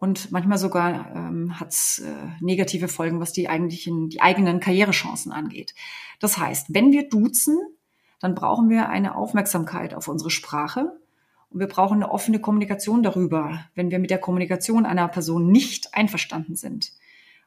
und 0.03 0.33
manchmal 0.33 0.59
sogar 0.59 1.15
ähm, 1.15 1.61
hat 1.61 1.69
es 1.69 2.01
äh, 2.01 2.13
negative 2.41 2.89
Folgen, 2.89 3.21
was 3.21 3.33
die 3.33 3.49
eigentlichen, 3.49 4.09
die 4.09 4.21
eigenen 4.21 4.59
Karrierechancen 4.59 5.31
angeht. 5.31 5.77
Das 6.19 6.39
heißt, 6.39 6.75
wenn 6.75 6.91
wir 6.91 7.09
duzen, 7.09 7.57
dann 8.19 8.35
brauchen 8.35 8.69
wir 8.69 8.89
eine 8.89 9.15
Aufmerksamkeit 9.15 9.95
auf 9.95 10.09
unsere 10.09 10.33
Sprache 10.33 10.91
und 11.51 11.61
wir 11.61 11.69
brauchen 11.69 12.03
eine 12.03 12.11
offene 12.11 12.41
Kommunikation 12.41 13.05
darüber, 13.05 13.65
wenn 13.77 13.93
wir 13.93 14.01
mit 14.01 14.11
der 14.11 14.19
Kommunikation 14.19 14.87
einer 14.87 15.07
Person 15.07 15.53
nicht 15.53 15.95
einverstanden 15.95 16.57
sind. 16.57 16.91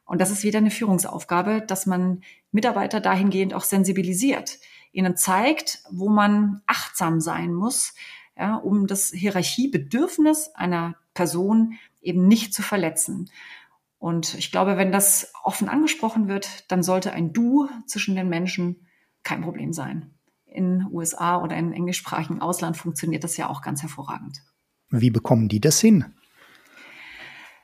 Und 0.06 0.22
das 0.22 0.30
ist 0.30 0.42
wieder 0.42 0.56
eine 0.56 0.70
Führungsaufgabe, 0.70 1.60
dass 1.60 1.84
man 1.84 2.22
Mitarbeiter 2.52 3.00
dahingehend 3.00 3.52
auch 3.52 3.64
sensibilisiert, 3.64 4.60
ihnen 4.92 5.14
zeigt, 5.14 5.80
wo 5.90 6.08
man 6.08 6.62
achtsam 6.66 7.20
sein 7.20 7.52
muss, 7.52 7.92
ja, 8.34 8.56
um 8.56 8.86
das 8.86 9.10
Hierarchiebedürfnis 9.10 10.54
einer 10.54 10.96
Person 11.12 11.74
eben 12.06 12.26
nicht 12.26 12.54
zu 12.54 12.62
verletzen. 12.62 13.30
Und 13.98 14.34
ich 14.34 14.52
glaube, 14.52 14.76
wenn 14.76 14.92
das 14.92 15.32
offen 15.42 15.68
angesprochen 15.68 16.28
wird, 16.28 16.70
dann 16.70 16.82
sollte 16.82 17.12
ein 17.12 17.32
Du 17.32 17.68
zwischen 17.86 18.14
den 18.14 18.28
Menschen 18.28 18.86
kein 19.22 19.42
Problem 19.42 19.72
sein 19.72 20.16
in 20.56 20.86
USA 20.90 21.42
oder 21.42 21.56
im 21.56 21.72
englischsprachigen 21.72 22.40
Ausland 22.40 22.76
funktioniert 22.76 23.24
das 23.24 23.36
ja 23.36 23.48
auch 23.48 23.62
ganz 23.62 23.82
hervorragend. 23.82 24.42
Wie 24.88 25.10
bekommen 25.10 25.48
die 25.48 25.60
das 25.60 25.80
hin? 25.80 26.06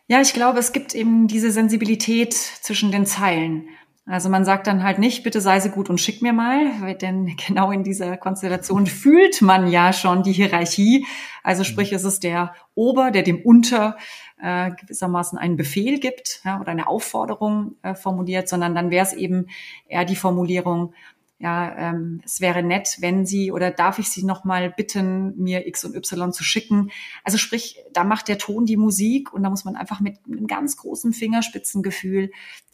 Ja, 0.09 0.21
ich 0.21 0.35
glaube, 0.35 0.59
es 0.59 0.73
gibt 0.73 0.95
eben 0.95 1.27
diese 1.27 1.51
Sensibilität 1.51 2.35
zwischen 2.35 2.93
den 2.93 3.07
Zeilen. 3.07 3.69
Also 4.05 4.29
man 4.29 4.45
sagt 4.45 4.67
dann 4.67 4.83
halt 4.83 4.99
nicht, 4.99 5.23
bitte 5.23 5.41
sei 5.41 5.61
so 5.61 5.69
gut 5.69 5.89
und 5.89 6.01
schick 6.01 6.23
mir 6.23 6.33
mal, 6.33 6.95
denn 6.97 7.37
genau 7.47 7.71
in 7.71 7.85
dieser 7.85 8.17
Konstellation 8.17 8.87
fühlt 8.87 9.41
man 9.41 9.71
ja 9.71 9.93
schon 9.93 10.23
die 10.23 10.33
Hierarchie. 10.33 11.07
Also 11.43 11.65
sprich, 11.65 11.93
es 11.93 12.05
ist 12.05 12.25
der 12.25 12.55
Ober, 12.75 13.11
der 13.11 13.23
dem 13.23 13.41
Unter 13.41 13.97
äh, 14.43 14.73
gewissermaßen 14.73 15.39
einen 15.39 15.57
Befehl 15.57 16.01
gibt 16.01 16.41
ja, 16.45 16.61
oder 16.61 16.73
eine 16.73 16.89
Aufforderung 16.89 17.77
äh, 17.83 17.95
formuliert, 17.95 18.49
sondern 18.49 18.75
dann 18.75 18.91
wäre 18.91 19.07
es 19.07 19.13
eben 19.13 19.47
eher 19.89 20.05
die 20.05 20.17
Formulierung, 20.17 20.95
ja, 21.39 21.77
ähm, 21.77 22.21
es 22.25 22.41
wäre 22.41 22.63
nett, 22.63 22.99
wenn 23.01 23.25
Sie 23.27 23.51
oder 23.51 23.71
darf 23.71 23.99
ich 23.99 24.11
Sie 24.11 24.25
noch 24.25 24.45
mal 24.45 24.71
bitten, 24.71 25.37
mir 25.43 25.67
X 25.67 25.85
und 25.85 25.97
Y 25.97 26.33
zu 26.33 26.45
schicken. 26.45 26.91
Also 27.25 27.39
sprich, 27.39 27.79
da 27.93 28.05
macht 28.05 28.29
der 28.29 28.39
Ton 28.39 28.65
die 28.65 28.77
Musik 28.77 29.33
und 29.33 29.43
da 29.43 29.51
muss 29.51 29.65
man 29.65 29.75
einfach 29.77 30.01
mit 30.01 30.19
einem 30.27 30.47
ganz 30.47 30.77
großen 30.77 31.13
Fingerspitzengefühl 31.13 32.31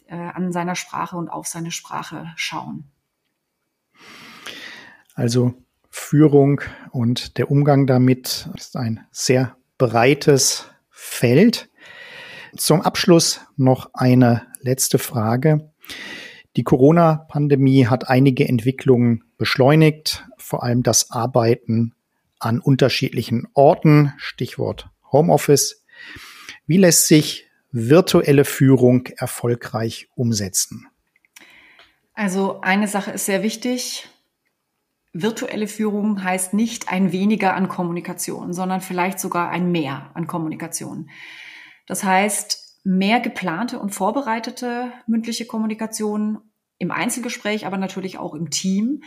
äh, 0.07 0.15
an 0.15 0.51
seiner 0.51 0.75
Sprache 0.75 1.17
und 1.17 1.29
auf 1.29 1.47
seine 1.47 1.71
Sprache 1.71 2.31
schauen. 2.35 2.85
Also 5.15 5.53
Führung 5.89 6.61
und 6.91 7.37
der 7.37 7.49
Umgang 7.49 7.87
damit 7.87 8.49
ist 8.55 8.77
ein 8.77 9.05
sehr 9.11 9.55
breites 9.79 10.69
Feld. 11.01 11.69
Zum 12.57 12.81
Abschluss 12.81 13.39
noch 13.55 13.91
eine 13.93 14.47
letzte 14.59 14.99
Frage. 14.99 15.71
Die 16.57 16.63
Corona-Pandemie 16.63 17.87
hat 17.87 18.09
einige 18.09 18.47
Entwicklungen 18.47 19.23
beschleunigt, 19.37 20.25
vor 20.37 20.61
allem 20.61 20.83
das 20.83 21.09
Arbeiten 21.09 21.95
an 22.37 22.59
unterschiedlichen 22.59 23.47
Orten, 23.53 24.13
Stichwort 24.17 24.89
Homeoffice. 25.11 25.85
Wie 26.67 26.77
lässt 26.77 27.07
sich 27.07 27.47
virtuelle 27.71 28.43
Führung 28.43 29.07
erfolgreich 29.15 30.09
umsetzen? 30.15 30.87
Also 32.13 32.59
eine 32.59 32.89
Sache 32.89 33.11
ist 33.11 33.25
sehr 33.25 33.41
wichtig. 33.41 34.08
Virtuelle 35.11 35.67
Führung 35.67 36.23
heißt 36.23 36.53
nicht 36.53 36.89
ein 36.91 37.11
weniger 37.11 37.55
an 37.55 37.67
Kommunikation, 37.67 38.53
sondern 38.53 38.81
vielleicht 38.81 39.19
sogar 39.19 39.49
ein 39.49 39.71
mehr 39.71 40.11
an 40.13 40.27
Kommunikation. 40.27 41.09
Das 41.87 42.03
heißt, 42.03 42.81
mehr 42.83 43.19
geplante 43.19 43.79
und 43.79 43.89
vorbereitete 43.89 44.91
mündliche 45.07 45.45
Kommunikation 45.45 46.39
im 46.77 46.91
Einzelgespräch, 46.91 47.65
aber 47.65 47.77
natürlich 47.77 48.19
auch 48.19 48.35
im 48.35 48.51
Team. 48.51 49.03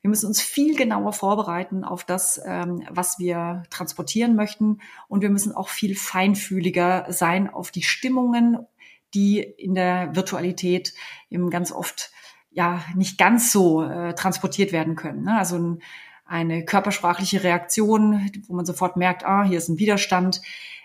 Wir 0.00 0.08
müssen 0.08 0.26
uns 0.26 0.40
viel 0.40 0.76
genauer 0.76 1.12
vorbereiten 1.12 1.84
auf 1.84 2.04
das, 2.04 2.40
ähm, 2.46 2.82
was 2.88 3.18
wir 3.18 3.64
transportieren 3.68 4.34
möchten. 4.34 4.80
Und 5.08 5.20
wir 5.20 5.28
müssen 5.28 5.52
auch 5.52 5.68
viel 5.68 5.94
feinfühliger 5.94 7.06
sein 7.10 7.52
auf 7.52 7.70
die 7.70 7.82
Stimmungen, 7.82 8.66
die 9.12 9.40
in 9.40 9.74
der 9.74 10.14
Virtualität 10.14 10.94
eben 11.28 11.50
ganz 11.50 11.72
oft 11.72 12.12
ja 12.50 12.84
nicht 12.94 13.18
ganz 13.18 13.52
so 13.52 13.82
äh, 13.82 14.14
transportiert 14.14 14.72
werden 14.72 14.96
können. 14.96 15.24
Ne? 15.24 15.38
Also 15.38 15.56
ein, 15.56 15.82
eine 16.24 16.64
körpersprachliche 16.64 17.42
Reaktion, 17.42 18.30
wo 18.46 18.54
man 18.54 18.66
sofort 18.66 18.96
merkt, 18.96 19.24
ah, 19.24 19.44
hier 19.44 19.58
ist 19.58 19.68
ein 19.68 19.78
Widerstand 19.78 20.40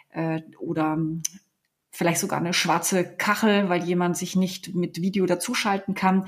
äh, 0.10 0.41
oder 0.60 0.97
vielleicht 1.91 2.19
sogar 2.19 2.39
eine 2.39 2.54
schwarze 2.54 3.15
Kachel, 3.15 3.69
weil 3.69 3.84
jemand 3.84 4.17
sich 4.17 4.36
nicht 4.36 4.75
mit 4.75 5.01
Video 5.01 5.25
dazuschalten 5.25 5.95
kann, 5.95 6.28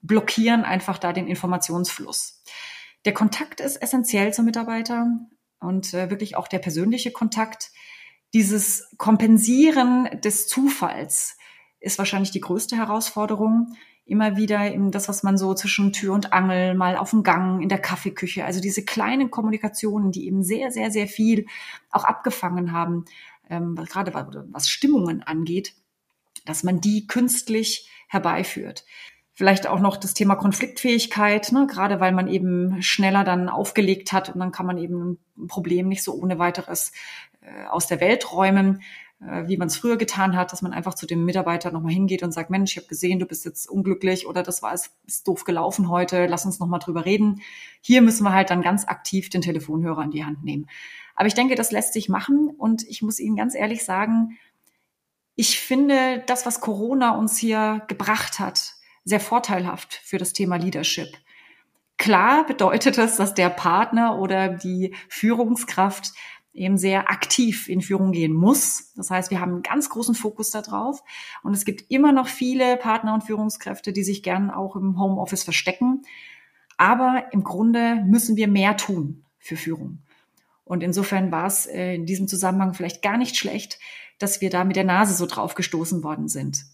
blockieren 0.00 0.64
einfach 0.64 0.98
da 0.98 1.12
den 1.12 1.26
Informationsfluss. 1.26 2.42
Der 3.04 3.12
Kontakt 3.12 3.60
ist 3.60 3.76
essentiell 3.76 4.32
zum 4.32 4.44
Mitarbeiter 4.44 5.06
und 5.60 5.92
äh, 5.94 6.10
wirklich 6.10 6.36
auch 6.36 6.48
der 6.48 6.58
persönliche 6.58 7.10
Kontakt. 7.10 7.70
Dieses 8.34 8.88
Kompensieren 8.96 10.08
des 10.22 10.48
Zufalls 10.48 11.36
ist 11.80 11.98
wahrscheinlich 11.98 12.30
die 12.30 12.40
größte 12.40 12.76
Herausforderung. 12.76 13.76
Immer 14.04 14.36
wieder 14.36 14.72
eben 14.72 14.90
das, 14.90 15.08
was 15.08 15.22
man 15.22 15.38
so 15.38 15.54
zwischen 15.54 15.92
Tür 15.92 16.12
und 16.14 16.32
Angel, 16.32 16.74
mal 16.74 16.96
auf 16.96 17.10
dem 17.10 17.22
Gang, 17.22 17.62
in 17.62 17.68
der 17.68 17.78
Kaffeeküche, 17.78 18.44
also 18.44 18.60
diese 18.60 18.84
kleinen 18.84 19.30
Kommunikationen, 19.30 20.10
die 20.10 20.26
eben 20.26 20.42
sehr, 20.42 20.70
sehr, 20.70 20.90
sehr 20.90 21.06
viel 21.06 21.46
auch 21.90 22.04
abgefangen 22.04 22.72
haben, 22.72 23.04
ähm, 23.48 23.76
gerade 23.76 24.12
was 24.14 24.68
Stimmungen 24.68 25.22
angeht, 25.22 25.74
dass 26.44 26.64
man 26.64 26.80
die 26.80 27.06
künstlich 27.06 27.88
herbeiführt. 28.08 28.84
Vielleicht 29.34 29.66
auch 29.66 29.80
noch 29.80 29.96
das 29.96 30.14
Thema 30.14 30.34
Konfliktfähigkeit, 30.34 31.52
ne? 31.52 31.66
gerade 31.66 32.00
weil 32.00 32.12
man 32.12 32.28
eben 32.28 32.82
schneller 32.82 33.24
dann 33.24 33.48
aufgelegt 33.48 34.12
hat 34.12 34.28
und 34.28 34.40
dann 34.40 34.52
kann 34.52 34.66
man 34.66 34.76
eben 34.76 35.18
ein 35.38 35.46
Problem 35.46 35.88
nicht 35.88 36.02
so 36.02 36.14
ohne 36.14 36.38
weiteres 36.38 36.92
äh, 37.40 37.66
aus 37.66 37.86
der 37.86 38.00
Welt 38.00 38.30
räumen, 38.32 38.82
wie 39.24 39.56
man 39.56 39.68
es 39.68 39.76
früher 39.76 39.96
getan 39.96 40.36
hat, 40.36 40.52
dass 40.52 40.62
man 40.62 40.72
einfach 40.72 40.94
zu 40.94 41.06
dem 41.06 41.24
Mitarbeiter 41.24 41.70
nochmal 41.70 41.92
hingeht 41.92 42.24
und 42.24 42.32
sagt, 42.32 42.50
Mensch, 42.50 42.72
ich 42.72 42.76
habe 42.78 42.88
gesehen, 42.88 43.20
du 43.20 43.26
bist 43.26 43.44
jetzt 43.44 43.70
unglücklich 43.70 44.26
oder 44.26 44.42
das 44.42 44.62
war 44.62 44.72
es 44.72 44.90
ist 45.06 45.28
doof 45.28 45.44
gelaufen 45.44 45.88
heute, 45.88 46.26
lass 46.26 46.44
uns 46.44 46.58
nochmal 46.58 46.80
drüber 46.80 47.04
reden. 47.04 47.40
Hier 47.80 48.02
müssen 48.02 48.24
wir 48.24 48.32
halt 48.32 48.50
dann 48.50 48.62
ganz 48.62 48.86
aktiv 48.86 49.30
den 49.30 49.42
Telefonhörer 49.42 50.02
in 50.02 50.10
die 50.10 50.24
Hand 50.24 50.42
nehmen. 50.42 50.66
Aber 51.14 51.28
ich 51.28 51.34
denke, 51.34 51.54
das 51.54 51.70
lässt 51.70 51.92
sich 51.92 52.08
machen. 52.08 52.50
Und 52.56 52.82
ich 52.88 53.02
muss 53.02 53.20
Ihnen 53.20 53.36
ganz 53.36 53.54
ehrlich 53.54 53.84
sagen, 53.84 54.38
ich 55.36 55.60
finde 55.60 56.22
das, 56.26 56.44
was 56.44 56.60
Corona 56.60 57.16
uns 57.16 57.38
hier 57.38 57.82
gebracht 57.86 58.40
hat, 58.40 58.74
sehr 59.04 59.20
vorteilhaft 59.20 60.00
für 60.02 60.18
das 60.18 60.32
Thema 60.32 60.56
Leadership. 60.56 61.08
Klar 61.96 62.44
bedeutet 62.46 62.98
es, 62.98 63.16
dass 63.16 63.34
der 63.34 63.50
Partner 63.50 64.18
oder 64.18 64.48
die 64.48 64.94
Führungskraft 65.08 66.12
eben 66.54 66.76
sehr 66.76 67.10
aktiv 67.10 67.68
in 67.68 67.80
Führung 67.80 68.12
gehen 68.12 68.32
muss. 68.32 68.92
Das 68.94 69.10
heißt, 69.10 69.30
wir 69.30 69.40
haben 69.40 69.52
einen 69.52 69.62
ganz 69.62 69.88
großen 69.88 70.14
Fokus 70.14 70.50
darauf. 70.50 71.02
Und 71.42 71.54
es 71.54 71.64
gibt 71.64 71.90
immer 71.90 72.12
noch 72.12 72.28
viele 72.28 72.76
Partner 72.76 73.14
und 73.14 73.24
Führungskräfte, 73.24 73.92
die 73.92 74.04
sich 74.04 74.22
gern 74.22 74.50
auch 74.50 74.76
im 74.76 75.00
Homeoffice 75.00 75.44
verstecken. 75.44 76.02
Aber 76.76 77.24
im 77.32 77.44
Grunde 77.44 78.02
müssen 78.06 78.36
wir 78.36 78.48
mehr 78.48 78.76
tun 78.76 79.24
für 79.38 79.56
Führung. 79.56 80.02
Und 80.64 80.82
insofern 80.82 81.32
war 81.32 81.46
es 81.46 81.66
äh, 81.66 81.94
in 81.94 82.06
diesem 82.06 82.28
Zusammenhang 82.28 82.74
vielleicht 82.74 83.02
gar 83.02 83.16
nicht 83.16 83.36
schlecht, 83.36 83.78
dass 84.18 84.40
wir 84.40 84.50
da 84.50 84.64
mit 84.64 84.76
der 84.76 84.84
Nase 84.84 85.14
so 85.14 85.26
drauf 85.26 85.54
gestoßen 85.54 86.02
worden 86.02 86.28
sind. 86.28 86.64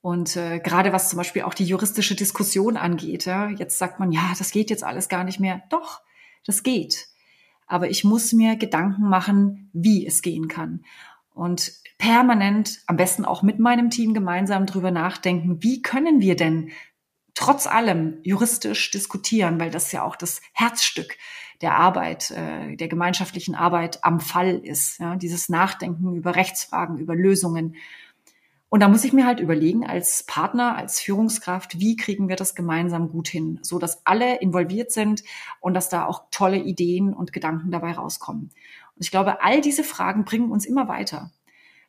Und 0.00 0.36
äh, 0.36 0.58
gerade 0.58 0.92
was 0.92 1.10
zum 1.10 1.18
Beispiel 1.18 1.42
auch 1.42 1.54
die 1.54 1.64
juristische 1.64 2.16
Diskussion 2.16 2.76
angeht, 2.76 3.24
ja, 3.24 3.50
jetzt 3.50 3.78
sagt 3.78 4.00
man, 4.00 4.10
ja, 4.10 4.32
das 4.36 4.50
geht 4.50 4.70
jetzt 4.70 4.82
alles 4.82 5.08
gar 5.08 5.22
nicht 5.22 5.38
mehr. 5.38 5.62
Doch, 5.70 6.00
das 6.44 6.64
geht. 6.64 7.11
Aber 7.72 7.88
ich 7.88 8.04
muss 8.04 8.34
mir 8.34 8.56
Gedanken 8.56 9.08
machen, 9.08 9.70
wie 9.72 10.06
es 10.06 10.20
gehen 10.20 10.46
kann. 10.46 10.84
Und 11.32 11.72
permanent, 11.96 12.82
am 12.86 12.98
besten 12.98 13.24
auch 13.24 13.42
mit 13.42 13.58
meinem 13.58 13.88
Team 13.88 14.12
gemeinsam 14.12 14.66
drüber 14.66 14.90
nachdenken, 14.90 15.62
wie 15.62 15.80
können 15.80 16.20
wir 16.20 16.36
denn 16.36 16.70
trotz 17.32 17.66
allem 17.66 18.18
juristisch 18.24 18.90
diskutieren, 18.90 19.58
weil 19.58 19.70
das 19.70 19.90
ja 19.90 20.02
auch 20.02 20.16
das 20.16 20.42
Herzstück 20.52 21.16
der 21.62 21.74
Arbeit, 21.76 22.30
äh, 22.32 22.76
der 22.76 22.88
gemeinschaftlichen 22.88 23.54
Arbeit 23.54 24.04
am 24.04 24.20
Fall 24.20 24.58
ist. 24.62 24.98
Ja, 25.00 25.16
dieses 25.16 25.48
Nachdenken 25.48 26.14
über 26.14 26.36
Rechtsfragen, 26.36 26.98
über 26.98 27.14
Lösungen. 27.14 27.76
Und 28.72 28.80
da 28.80 28.88
muss 28.88 29.04
ich 29.04 29.12
mir 29.12 29.26
halt 29.26 29.38
überlegen, 29.38 29.84
als 29.84 30.22
Partner, 30.22 30.74
als 30.76 30.98
Führungskraft, 30.98 31.78
wie 31.78 31.94
kriegen 31.94 32.30
wir 32.30 32.36
das 32.36 32.54
gemeinsam 32.54 33.10
gut 33.10 33.28
hin, 33.28 33.58
so 33.60 33.78
dass 33.78 34.06
alle 34.06 34.40
involviert 34.40 34.90
sind 34.90 35.24
und 35.60 35.74
dass 35.74 35.90
da 35.90 36.06
auch 36.06 36.22
tolle 36.30 36.56
Ideen 36.56 37.12
und 37.12 37.34
Gedanken 37.34 37.70
dabei 37.70 37.92
rauskommen. 37.92 38.44
Und 38.44 39.04
ich 39.04 39.10
glaube, 39.10 39.42
all 39.42 39.60
diese 39.60 39.84
Fragen 39.84 40.24
bringen 40.24 40.50
uns 40.50 40.64
immer 40.64 40.88
weiter. 40.88 41.32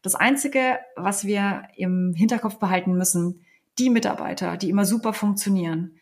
Das 0.01 0.13
Einzige, 0.13 0.77
was 0.97 1.23
wir 1.23 1.69
im 1.77 2.15
Hinterkopf 2.17 2.59
behalten 2.59 2.97
müssen, 2.97 3.45
die 3.79 3.89
Mitarbeiter, 3.89 4.57
die 4.57 4.69
immer 4.69 4.83
super 4.83 5.13
funktionieren, 5.13 6.01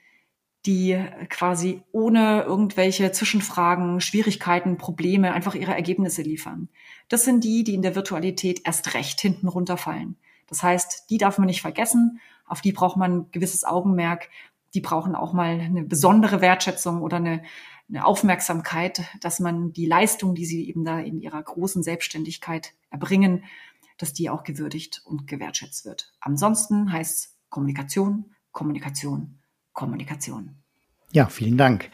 die 0.65 0.99
quasi 1.29 1.83
ohne 1.91 2.41
irgendwelche 2.41 3.11
Zwischenfragen, 3.11 4.01
Schwierigkeiten, 4.01 4.79
Probleme 4.79 5.31
einfach 5.33 5.53
ihre 5.53 5.75
Ergebnisse 5.75 6.23
liefern. 6.23 6.69
Das 7.07 7.23
sind 7.23 7.43
die, 7.43 7.63
die 7.63 7.75
in 7.75 7.83
der 7.83 7.93
Virtualität 7.93 8.61
erst 8.65 8.95
recht 8.95 9.21
hinten 9.21 9.47
runterfallen. 9.47 10.17
Das 10.51 10.63
heißt, 10.63 11.09
die 11.09 11.17
darf 11.17 11.37
man 11.37 11.47
nicht 11.47 11.61
vergessen, 11.61 12.19
auf 12.45 12.59
die 12.59 12.73
braucht 12.73 12.97
man 12.97 13.11
ein 13.11 13.31
gewisses 13.31 13.63
Augenmerk, 13.63 14.27
die 14.73 14.81
brauchen 14.81 15.15
auch 15.15 15.31
mal 15.31 15.61
eine 15.61 15.83
besondere 15.83 16.41
Wertschätzung 16.41 17.01
oder 17.01 17.17
eine, 17.17 17.41
eine 17.87 18.05
Aufmerksamkeit, 18.05 19.05
dass 19.21 19.39
man 19.39 19.71
die 19.71 19.85
Leistung, 19.85 20.35
die 20.35 20.43
sie 20.43 20.67
eben 20.67 20.83
da 20.83 20.99
in 20.99 21.21
ihrer 21.21 21.41
großen 21.41 21.83
Selbstständigkeit 21.83 22.73
erbringen, 22.89 23.45
dass 23.97 24.11
die 24.11 24.29
auch 24.29 24.43
gewürdigt 24.43 25.01
und 25.05 25.25
gewertschätzt 25.25 25.85
wird. 25.85 26.11
Ansonsten 26.19 26.91
heißt 26.91 27.37
Kommunikation, 27.49 28.33
Kommunikation, 28.51 29.39
Kommunikation. 29.71 30.57
Ja, 31.13 31.27
vielen 31.27 31.57
Dank. 31.57 31.91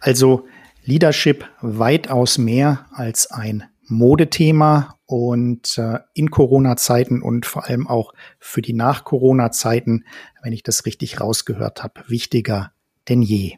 Also 0.00 0.48
Leadership 0.82 1.46
weitaus 1.60 2.38
mehr 2.38 2.86
als 2.92 3.30
ein 3.30 3.64
Modethema 3.84 4.97
und 5.08 5.78
äh, 5.78 6.00
in 6.12 6.30
Corona-Zeiten 6.30 7.22
und 7.22 7.46
vor 7.46 7.66
allem 7.66 7.88
auch 7.88 8.12
für 8.38 8.60
die 8.60 8.74
Nach-Corona-Zeiten, 8.74 10.04
wenn 10.42 10.52
ich 10.52 10.62
das 10.62 10.84
richtig 10.84 11.18
rausgehört 11.18 11.82
habe, 11.82 12.02
wichtiger 12.08 12.72
denn 13.08 13.22
je. 13.22 13.54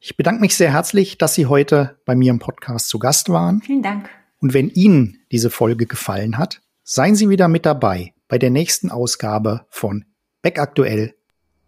Ich 0.00 0.16
bedanke 0.16 0.40
mich 0.40 0.56
sehr 0.56 0.72
herzlich, 0.72 1.18
dass 1.18 1.34
Sie 1.34 1.46
heute 1.46 1.98
bei 2.04 2.14
mir 2.14 2.30
im 2.30 2.38
Podcast 2.38 2.88
zu 2.88 3.00
Gast 3.00 3.28
waren. 3.28 3.60
Vielen 3.60 3.82
Dank. 3.82 4.08
Und 4.40 4.54
wenn 4.54 4.68
Ihnen 4.68 5.18
diese 5.32 5.50
Folge 5.50 5.86
gefallen 5.86 6.38
hat, 6.38 6.60
seien 6.84 7.16
Sie 7.16 7.28
wieder 7.28 7.48
mit 7.48 7.66
dabei 7.66 8.14
bei 8.28 8.38
der 8.38 8.50
nächsten 8.50 8.92
Ausgabe 8.92 9.66
von 9.70 10.04
Back 10.42 10.60
Aktuell, 10.60 11.16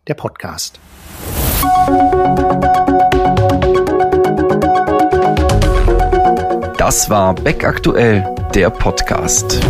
der 0.06 0.14
Podcast. 0.14 0.78
Das 6.78 7.10
war 7.10 7.34
Beck 7.34 7.64
aktuell, 7.64 8.24
der 8.54 8.70
Podcast. 8.70 9.60